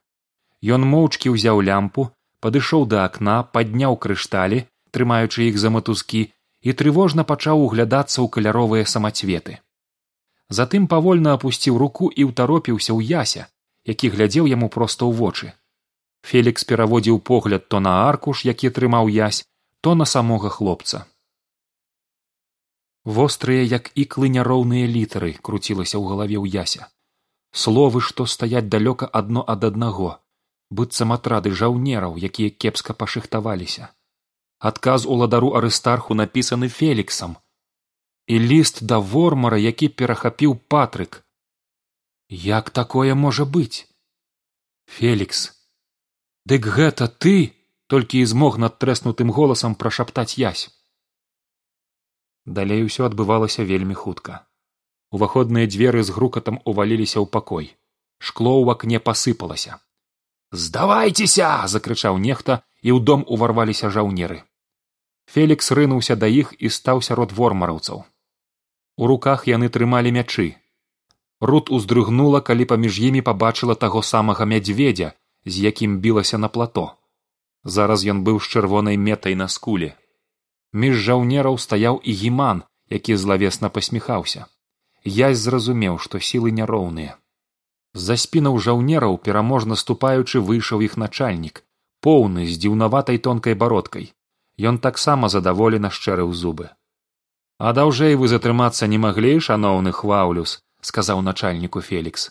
ён 0.76 0.86
моўчкі 0.92 1.34
ўзяў 1.34 1.62
лямпу 1.68 2.06
падышоў 2.46 2.86
да 2.92 3.04
акна 3.08 3.36
падняў 3.56 3.98
крышталі 4.06 4.62
трымаючы 4.96 5.48
іх 5.50 5.58
за 5.64 5.74
матузкі 5.76 6.22
і 6.68 6.76
трывожна 6.82 7.28
пачаў 7.30 7.66
углядацца 7.66 8.18
ў 8.22 8.26
каляровыя 8.36 8.90
самацветы 8.94 9.58
затым 10.60 10.86
павольна 10.94 11.34
апусціў 11.38 11.80
руку 11.82 12.12
і 12.22 12.30
ўтаропіўся 12.30 12.92
ў 12.94 13.00
яся 13.24 13.50
які 13.84 14.08
глядзеў 14.14 14.46
яму 14.48 14.68
проста 14.74 15.04
ў 15.04 15.12
вочы. 15.20 15.52
Фелікс 16.24 16.64
пераводзіў 16.64 17.18
погляд 17.20 17.68
то 17.68 17.80
на 17.86 17.96
аркуш 18.08 18.44
які 18.48 18.70
трымаў 18.76 19.10
язь 19.12 19.44
то 19.80 19.94
на 19.94 20.06
самога 20.08 20.48
хлопца 20.48 21.04
вострыя 23.04 23.62
як 23.62 23.90
іклы 23.94 24.28
няроўныя 24.32 24.88
літары 24.88 25.36
круцілася 25.42 25.98
ў 26.00 26.04
галаве 26.08 26.36
ў 26.40 26.46
яся. 26.48 26.88
Словы 27.52 28.00
што 28.00 28.26
стаяць 28.26 28.68
далёка 28.68 29.06
адно 29.06 29.44
ад 29.46 29.64
аднаго 29.64 30.18
быццам 30.70 31.12
атрады 31.14 31.52
жаўнераў 31.60 32.16
якія 32.18 32.50
кепска 32.50 32.96
пашыхтаваліся. 33.00 33.92
Адказ 34.58 35.06
уладару 35.06 35.52
арыстарху 35.54 36.14
напісаны 36.14 36.68
феліксам. 36.68 37.36
І 38.26 38.38
ліст 38.38 38.80
да 38.82 38.98
вормара 38.98 39.58
які 39.60 39.88
перахапіў 39.88 40.56
патрык. 40.56 41.22
Як 42.28 42.70
такое 42.70 43.14
можа 43.14 43.44
быць? 43.44 43.84
Фелікс 44.88 45.52
дык 46.48 46.64
гэта 46.64 47.08
ты? 47.08 47.52
Толькі 47.86 48.24
і 48.24 48.24
змог 48.24 48.56
над 48.58 48.80
трэснутым 48.80 49.30
голасам 49.30 49.74
прашаптаць 49.76 50.40
язь 50.40 50.72
далей 52.46 52.84
усё 52.84 53.06
адбывалася 53.06 53.64
вельмі 53.64 53.94
хутка. 53.94 54.46
Уваходныя 55.10 55.66
дзверы 55.66 56.02
з 56.02 56.10
грукатам 56.10 56.60
уваліліся 56.64 57.20
ў 57.20 57.26
пакой. 57.30 57.76
Шкло 58.18 58.60
ў 58.60 58.76
акне 58.76 58.98
пасыпалася. 59.00 59.78
Здавайцеся 60.52 61.66
закрычаў 61.66 62.18
нехта 62.18 62.62
і 62.82 62.92
ў 62.94 62.98
дом 63.00 63.24
уварваліся 63.26 63.90
жаўнеры. 63.90 64.42
Фелікс 65.30 65.72
рынуўся 65.72 66.16
да 66.16 66.28
іх 66.28 66.52
і 66.58 66.68
стаў 66.68 67.00
сярод 67.02 67.32
вормараўцаў. 67.32 68.04
У 68.96 69.06
руках 69.06 69.48
яны 69.48 69.68
трымалі 69.68 70.12
мячы. 70.12 70.54
Рут 71.40 71.70
уздрыгнула 71.70 72.40
калі 72.40 72.64
паміж 72.70 73.00
імі 73.08 73.24
пабачыла 73.24 73.74
таго 73.74 74.02
самага 74.02 74.44
мядзведзя 74.44 75.12
з 75.44 75.54
якім 75.64 75.98
білася 75.98 76.38
на 76.38 76.48
плато. 76.48 76.94
Зараз 77.64 78.04
ён 78.04 78.22
быў 78.24 78.40
з 78.40 78.48
чырвонай 78.52 78.96
метай 78.96 79.34
на 79.34 79.48
скуле 79.48 79.96
між 80.74 80.94
жаўнераў 81.08 81.58
стаяў 81.64 82.00
і 82.02 82.12
гіман 82.20 82.62
які 82.90 83.16
злавесна 83.16 83.68
пасміхаўся. 83.68 84.46
Язь 85.04 85.38
зразумеў 85.38 85.98
што 85.98 86.20
сілы 86.20 86.52
няроўныя. 86.58 87.16
З-за 87.94 88.16
спінаў 88.16 88.58
жаўнераў 88.66 89.18
пераможна 89.18 89.76
ступаючы 89.76 90.40
выйшаў 90.40 90.84
іх 90.88 90.96
начальнік 90.96 91.62
поўны 92.04 92.46
з 92.46 92.58
дзіўнаватай 92.60 93.18
тонкай 93.18 93.54
бародкай. 93.54 94.12
Ён 94.60 94.78
таксама 94.78 95.28
задаволена 95.28 95.90
шчэрыў 95.90 96.32
зубы. 96.32 96.68
А 97.58 97.72
даўжэй 97.72 98.14
вы 98.20 98.28
затрымацца 98.28 98.86
не 98.86 98.98
маглі 98.98 99.38
шаноўны 99.40 99.92
хваўлюс 99.92 100.60
сказаў 100.84 101.22
начальніку 101.24 101.80
фелікс. 101.80 102.28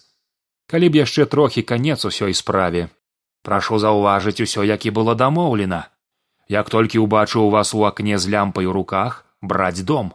Калі 0.69 0.89
б 0.89 1.01
яшчэ 1.01 1.25
трохі 1.25 1.63
канец 1.63 2.05
усёй 2.05 2.37
справе. 2.37 2.89
Прашу 3.41 3.79
заўважыць 3.81 4.41
усё 4.45 4.63
як 4.63 4.85
і 4.85 4.93
было 4.99 5.15
дамоўлена 5.15 5.81
як 6.49 6.69
толькі 6.69 6.99
ўбачыў 7.03 7.49
вас 7.49 7.73
у 7.73 7.83
акне 7.87 8.17
з 8.17 8.29
лямпай 8.29 8.65
у 8.65 8.73
руках 8.73 9.25
браць 9.41 9.83
дом. 9.83 10.13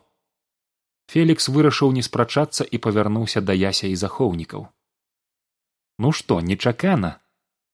Фелікс 1.08 1.48
вырашыў 1.48 1.92
не 1.92 2.02
спрачацца 2.02 2.64
і 2.64 2.78
павярнуўся 2.78 3.40
да 3.40 3.56
яся 3.56 3.88
і 3.88 3.96
захоўнікаў. 3.96 4.68
Ну 5.98 6.12
што 6.12 6.40
нечакана? 6.40 7.16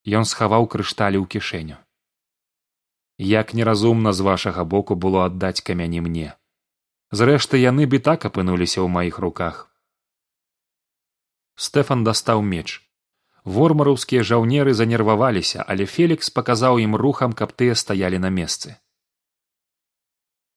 Ён 0.07 0.25
схаваў 0.29 0.69
крышталі 0.69 1.19
ў 1.19 1.27
кішэню. 1.27 1.77
Як 3.19 3.55
неразумна 3.55 4.13
з 4.13 4.21
вашага 4.21 4.65
боку 4.65 4.95
было 4.95 5.27
аддаць 5.27 5.61
камяні 5.61 6.01
мне. 6.01 6.35
Зрэшты 7.11 7.59
яны 7.59 7.87
б 7.87 7.99
і 7.99 8.05
так 8.07 8.25
апынуліся 8.27 8.83
ў 8.83 8.89
маіх 8.89 9.19
руках. 9.19 9.71
Стэфан 11.55 12.05
дастаў 12.05 12.43
меч 12.43 12.85
вормараўскія 13.45 14.23
жаўнеры 14.23 14.75
занерваваліся 14.75 15.65
але 15.69 15.87
фелікс 15.87 16.31
паказаў 16.31 16.81
ім 16.87 16.97
рухам 16.97 17.33
каб 17.33 17.53
тыя 17.53 17.75
стаялі 17.75 18.19
на 18.19 18.31
месцы. 18.31 18.77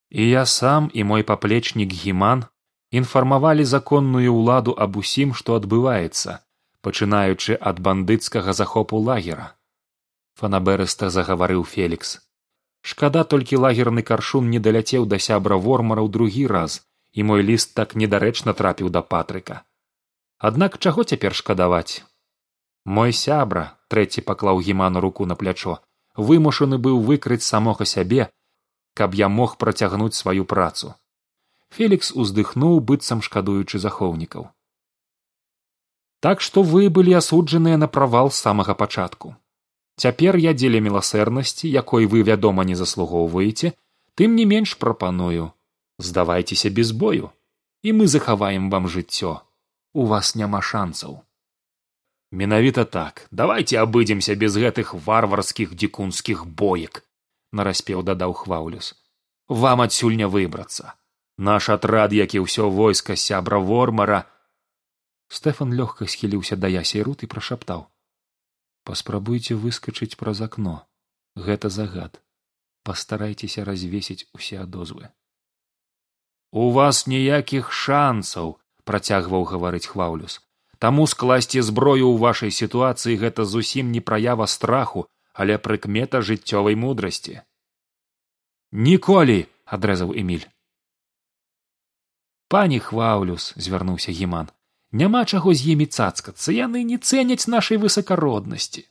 І 0.10 0.30
я 0.30 0.46
сам 0.46 0.90
і 0.94 1.04
мой 1.04 1.24
паплечнік 1.24 1.92
гіман 1.92 2.46
інфармавалі 2.92 3.64
законную 3.68 4.32
ўладу 4.34 4.76
аб 4.88 4.98
усім 5.04 5.34
што 5.36 5.60
адбываецца 5.60 6.40
пачынаючы 6.88 7.58
ад 7.60 7.80
бандыцкага 7.84 8.54
захопу 8.54 8.98
лагера. 9.04 9.52
Фанаберыста 10.40 11.10
загаварыў 11.10 11.64
фелікс. 11.68 12.20
Шкада 12.82 13.24
толькі 13.24 13.60
лагерны 13.64 14.04
каршун 14.10 14.50
не 14.50 14.60
даляцеў 14.68 15.08
да 15.14 15.20
сябра 15.20 15.58
вормара 15.58 16.06
ў 16.06 16.10
другі 16.18 16.46
раз 16.48 16.78
і 17.12 17.26
мой 17.30 17.42
ліст 17.44 17.74
так 17.80 17.96
недарэчна 18.00 18.54
трапіў 18.54 18.94
да 18.98 19.02
патрыка. 19.02 19.64
Аднак 20.38 20.78
чаго 20.78 21.04
цяпер 21.04 21.36
шкадаваць 21.36 22.06
мой 22.88 23.12
сябра 23.12 23.68
трэці 23.92 24.24
паклаў 24.32 24.64
гіману 24.64 25.04
руку 25.04 25.26
на 25.30 25.36
плячо 25.36 25.78
вымушаны 26.16 26.78
быў 26.86 27.00
выкрыць 27.08 27.46
самога 27.46 27.86
сябе 27.86 28.28
каб 28.98 29.14
я 29.14 29.28
мог 29.30 29.58
працягнуць 29.62 30.18
сваю 30.18 30.46
працу. 30.52 30.94
Фелікс 31.78 32.10
уздыхнуў 32.24 32.80
быццам 32.92 33.22
шкадуючы 33.28 33.78
захоўнікаў. 33.84 34.48
Так 36.26 36.42
што 36.42 36.64
вы 36.64 36.90
былі 36.90 37.14
асуджаныя 37.20 37.78
на 37.78 37.88
правал 37.98 38.32
з 38.32 38.42
самага 38.48 38.74
пачатку. 38.74 39.36
Цяпер 40.02 40.40
я 40.42 40.56
дзеля 40.58 40.82
міласэрнасці 40.88 41.70
якой 41.70 42.10
вы 42.10 42.24
вядома 42.32 42.66
не 42.72 42.80
заслугоўваеце 42.80 43.74
тым 44.16 44.34
не 44.40 44.48
менш 44.56 44.74
прапаную. 44.82 45.52
Здавайцеся 46.00 46.74
без 46.74 46.92
бою 46.92 47.30
і 47.84 47.94
мы 47.94 48.08
захаваем 48.08 48.72
вам 48.74 48.88
жыццё. 48.88 49.38
У 49.94 50.06
вас 50.06 50.34
няма 50.36 50.62
шансаў 50.62 51.22
менавіта 52.32 52.86
так. 52.86 53.28
Давайте 53.32 53.80
абыдземся 53.80 54.36
без 54.36 54.58
гэтых 54.58 54.94
варварскіх 54.94 55.76
дзікунскіх 55.76 56.46
боек 56.46 57.04
нараспеў 57.52 58.04
дадаў 58.04 58.34
хваўлюс 58.34 58.96
вам 59.48 59.82
адсюль 59.82 60.16
не 60.16 60.28
выбрацца. 60.28 60.96
Наш 61.38 61.70
атрад 61.70 62.14
як 62.14 62.34
і 62.36 62.44
ўсё 62.44 62.70
войска 62.70 63.16
сябра 63.16 63.60
вормара. 63.60 64.28
Стэфан 65.30 65.74
лёгка 65.74 66.08
схіліўся 66.08 66.56
да 66.56 66.68
ясей 66.68 67.04
рут 67.04 67.24
і 67.24 67.28
прашаптаў. 67.28 67.88
Паспрабуйце 68.84 69.56
выскачыць 69.56 70.16
праз 70.16 70.42
акно. 70.42 70.88
Гэта 71.36 71.70
загад. 71.70 72.22
Пастарайцеся 72.84 73.64
развесіць 73.64 74.28
усе 74.34 74.60
адозвы. 74.64 75.12
У 76.52 76.72
вас 76.72 77.08
ніякіх 77.08 77.72
шансаў 77.72 78.60
працягваў 78.88 79.44
гаварыць 79.44 79.88
хваўлюс 79.88 80.40
таму 80.80 81.08
скласці 81.08 81.62
зброю 81.62 82.08
ў 82.14 82.18
вашай 82.22 82.52
сітуацыі 82.52 83.20
гэта 83.22 83.46
зусім 83.46 83.92
не 83.92 84.02
праява 84.02 84.48
страху 84.48 85.08
але 85.38 85.58
прыкмета 85.62 86.22
жыццёвай 86.26 86.74
мудрасці. 86.74 87.42
Ніколі 88.72 89.46
адрэзаў 89.66 90.14
эмиль 90.18 90.46
пані 92.48 92.80
хваўлюс 92.80 93.54
звярнуўся 93.60 94.12
гіман. 94.12 94.48
Няма 94.92 95.26
чаго 95.28 95.52
з 95.54 95.76
імі 95.76 95.86
цацкацца 95.92 96.56
яны 96.56 96.84
не 96.88 96.98
цэняць 96.98 97.52
нашай 97.52 97.78
высакароднасці 97.78 98.88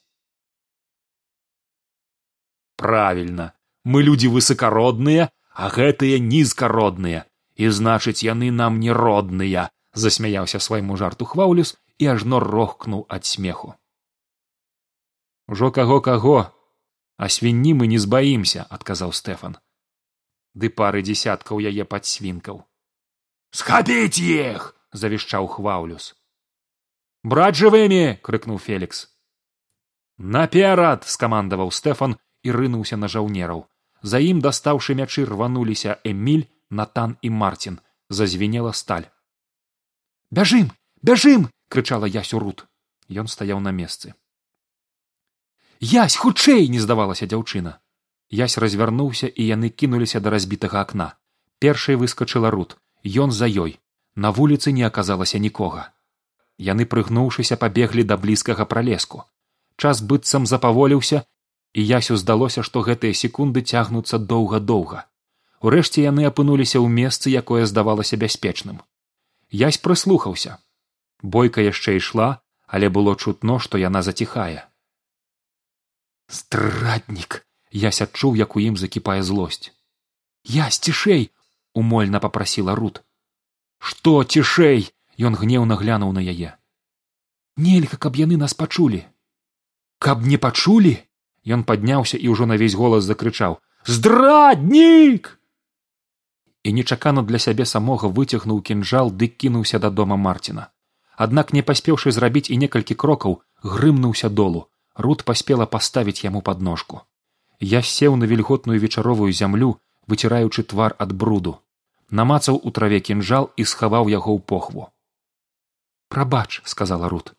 правільна. 2.77 3.53
Мы 3.85 4.03
людзі 4.03 4.29
высакародныя 4.29 5.33
а 5.57 5.73
гэтыя 5.73 6.21
нізкародныя 6.21 7.25
і 7.57 7.69
значыць 7.73 8.21
яны 8.21 8.53
нам 8.53 8.79
не 8.81 8.93
родныя 8.93 9.71
засмяяўся 9.97 10.61
свайму 10.61 10.97
жарту 11.01 11.25
хваўлюс 11.25 11.75
і 11.99 12.13
ажно 12.13 12.41
рохкнуў 12.45 13.07
ад 13.09 13.25
смеху. 13.25 13.75
Ужо 15.49 15.71
каго 15.71 16.01
каго 16.01 16.53
а 17.17 17.29
свінні 17.29 17.73
мы 17.75 17.89
не 17.93 17.99
збаімся 17.99 18.67
адказаў 18.77 19.13
стэфан 19.17 19.57
ды 20.57 20.69
пары 20.81 21.03
дзясяткаў 21.07 21.63
яе 21.71 21.85
падсвінкаў 21.93 22.61
схапіць 23.61 24.21
іх 24.21 24.69
завішчаў 25.03 25.49
хваўлюс 25.57 26.13
браць 27.35 27.57
жывымі 27.61 28.03
крыкнуў 28.29 28.61
фелікс 28.67 29.03
наперад 30.37 31.09
скамандаваў 31.15 31.73
стэфан 31.81 32.19
і 32.45 32.57
рынуўся 32.59 33.01
на 33.01 33.09
жаўнераў 33.17 33.65
за 34.13 34.21
ім 34.31 34.45
дастаўшы 34.45 34.97
мячы 35.01 35.25
рвануліся 35.33 35.99
эмиль 36.13 36.47
натан 36.81 37.17
і 37.23 37.33
марцін 37.43 37.81
зазвенела 38.21 38.73
сталь 38.83 39.09
бяжым 40.31 40.73
бяжым 41.03 41.51
крычала 41.69 42.07
ясю 42.07 42.39
рут. 42.39 42.67
Ён 43.09 43.27
стаяў 43.29 43.61
на 43.61 43.71
месцы. 43.71 44.15
Язь 45.81 46.17
хутчэй 46.17 46.69
не 46.69 46.81
здавалася 46.81 47.27
дзяўчына. 47.27 47.79
Язь 48.31 48.59
развярнуўся 48.59 49.29
і 49.29 49.47
яны 49.47 49.71
кінуліся 49.71 50.21
да 50.21 50.31
разбітага 50.31 50.81
акна. 50.81 51.15
Першай 51.59 51.97
выскачыла 51.97 52.51
рут. 52.51 52.77
Ён 53.05 53.31
за 53.31 53.47
ёй. 53.47 53.79
На 54.17 54.33
вуліцы 54.33 54.73
не 54.73 54.83
аказалася 54.83 55.39
нікога. 55.39 55.93
Яны 56.59 56.87
прыгнуўшыся 56.87 57.57
пабеглі 57.57 58.03
да 58.03 58.17
блізкага 58.17 58.65
пралеску. 58.65 59.25
Час 59.77 60.01
быццам 60.01 60.47
запаволіўся 60.47 61.23
і 61.77 61.85
ясю 61.87 62.17
здалося 62.17 62.63
што 62.67 62.81
гэтыя 62.81 63.15
секунды 63.23 63.61
цягнуцца 63.61 64.19
доўга 64.33 64.61
доўга 64.71 65.05
урэшце 65.69 66.05
яны 66.05 66.25
апынуліся 66.29 66.79
ў 66.81 66.89
месцы 66.99 67.33
якое 67.41 67.67
здавалася 67.71 68.17
бяспечным 68.23 68.81
язь 69.51 69.79
прыслухаўся. 69.79 70.59
Бойка 71.23 71.61
яшчэ 71.61 71.97
ішла 71.97 72.41
але 72.67 72.89
было 72.91 73.15
чутно 73.17 73.59
што 73.59 73.79
яна 73.79 74.03
заціхае. 74.03 74.67
Страднік 76.29 77.43
ясь 77.71 78.03
адчуў 78.03 78.37
як 78.37 78.57
у 78.57 78.63
ім 78.63 78.77
закіпае 78.77 79.23
злосць. 79.23 79.71
Я 80.45 80.71
цішэй 80.71 81.31
умольна 81.75 82.21
попрасіла 82.21 82.75
рут. 82.75 83.03
Што 83.79 84.23
цішэй 84.25 84.91
ён 85.19 85.39
гнеўна 85.39 85.77
глянуў 85.77 86.13
на 86.13 86.23
яе. 86.23 86.57
Нельга 87.57 87.97
каб 87.97 88.17
яны 88.17 88.37
нас 88.37 88.55
пачулі! 88.55 89.07
Каб 89.99 90.27
не 90.27 90.39
пачулі 90.39 90.99
ён 91.47 91.63
падняўся 91.63 92.19
і 92.19 92.35
ўжо 92.35 92.47
на 92.51 92.59
весь 92.59 92.75
голас 92.75 93.07
закрычаў. 93.07 93.63
Здраднік 93.87 95.36
і 96.67 96.73
нечакана 96.79 97.23
для 97.33 97.43
сябе 97.49 97.69
самога 97.75 98.11
выцягнуў 98.21 98.63
кінжал 98.71 99.13
ды 99.21 99.31
кінуўся 99.45 99.83
да 99.87 99.93
дома 100.01 100.17
марціна 100.29 100.71
аднак 101.17 101.53
не 101.57 101.63
паспеўшы 101.63 102.13
зрабіць 102.13 102.49
і 102.53 102.59
некалькі 102.63 102.95
крокаў 102.95 103.41
грымнуўся 103.65 104.29
долу. 104.29 104.69
Рут 104.97 105.25
паспела 105.29 105.67
паставіць 105.67 106.25
яму 106.25 106.41
падножку. 106.41 107.01
Я 107.61 107.83
сеў 107.83 108.17
на 108.17 108.25
вільготную 108.25 108.81
вечаровую 108.81 109.33
зямлю 109.33 109.77
выціраючы 110.07 110.63
твар 110.63 110.95
ад 110.99 111.13
бруду. 111.13 111.59
Намацаў 112.11 112.61
у 112.63 112.71
траве 112.71 113.01
кінжал 113.01 113.51
і 113.57 113.65
схаваў 113.65 114.09
яго 114.13 114.33
ў 114.37 114.41
похву. 114.41 114.89
Прабач 116.09 116.63
сказала 116.65 117.09
рут. 117.09 117.35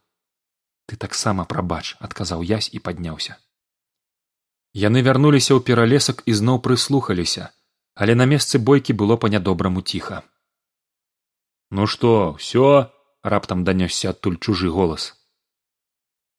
Ты 0.85 0.97
таксама 0.97 1.45
прабач 1.45 1.95
адказаў 1.99 2.43
язь 2.43 2.69
і 2.73 2.79
падняўся. 2.79 3.37
Яны 4.73 5.01
вярнуліся 5.01 5.55
ў 5.55 5.63
пералесак 5.63 6.21
і 6.25 6.33
зноў 6.33 6.61
прыслухаліся 6.61 7.49
але 7.97 8.15
на 8.21 8.25
месцы 8.31 8.61
бойкі 8.69 8.93
было 9.01 9.17
па 9.17 9.29
нядобраму 9.33 9.81
ціха. 9.81 10.21
Ну 11.71 11.89
што 11.93 12.13
ўсё 12.37 12.69
раптам 13.35 13.65
данёсся 13.67 14.13
адтуль 14.15 14.39
чужы 14.39 14.69
голас. 14.79 15.11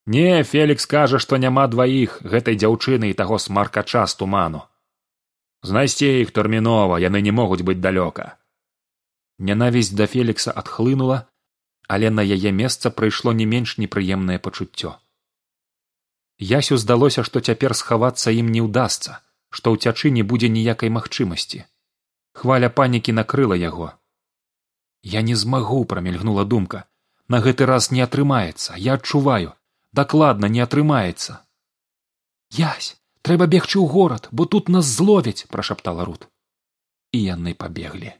Не 0.06 0.42
фелікс 0.50 0.86
кажа 0.86 1.18
што 1.24 1.36
няма 1.36 1.68
дваіх 1.68 2.18
гэтай 2.34 2.56
дзяўчыны 2.62 3.10
і 3.12 3.18
таго 3.22 3.42
смаркача 3.46 4.06
з 4.06 4.20
туману. 4.22 4.64
Знайсці 5.62 6.08
іх 6.24 6.30
тэрмінова 6.32 7.02
яны 7.02 7.20
не 7.20 7.34
могуць 7.42 7.66
быць 7.66 7.82
далёка 7.84 8.38
нянавісць 9.38 9.94
да 9.94 10.06
фелікса 10.06 10.52
адхлынула 10.52 11.26
але 11.88 12.10
на 12.10 12.22
яе 12.22 12.50
месца 12.52 12.90
прыйшло 12.90 13.32
не 13.32 13.46
менш 13.46 13.78
непрыемнае 13.78 14.38
пачуццё. 14.38 14.98
Ясю 16.38 16.76
здалося 16.76 17.24
што 17.24 17.40
цяпер 17.40 17.74
схавацца 17.74 18.34
ім 18.40 18.52
не 18.52 18.60
ўдасца 18.66 19.22
што 19.50 19.74
ўцячы 19.76 20.10
не 20.10 20.22
будзе 20.22 20.48
ніякай 20.48 20.92
магчымасці. 20.98 21.64
Хваля 22.32 22.68
панікі 22.68 23.12
накрыла 23.12 23.56
яго. 23.56 23.90
Я 25.02 25.22
не 25.22 25.34
змагу 25.34 25.84
прамільгнула 25.84 26.44
думка. 26.44 26.84
На 27.28 27.40
гэты 27.44 27.66
раз 27.66 27.90
не 27.90 28.00
атрымаецца. 28.00 28.76
Я 28.76 28.94
адчуваю. 29.00 29.52
Дакладна 29.92 30.48
не 30.48 30.60
атрымаецца 30.60 31.42
язь 32.50 32.96
трэба 33.22 33.46
бегчы 33.46 33.78
ў 33.78 33.86
горад 33.92 34.28
бо 34.32 34.46
тут 34.46 34.68
нас 34.68 34.86
зловяць 34.86 35.46
прашаптала 35.48 36.04
рут. 36.04 36.28
І 37.12 37.18
яны 37.24 37.54
пабеглі 37.54 38.12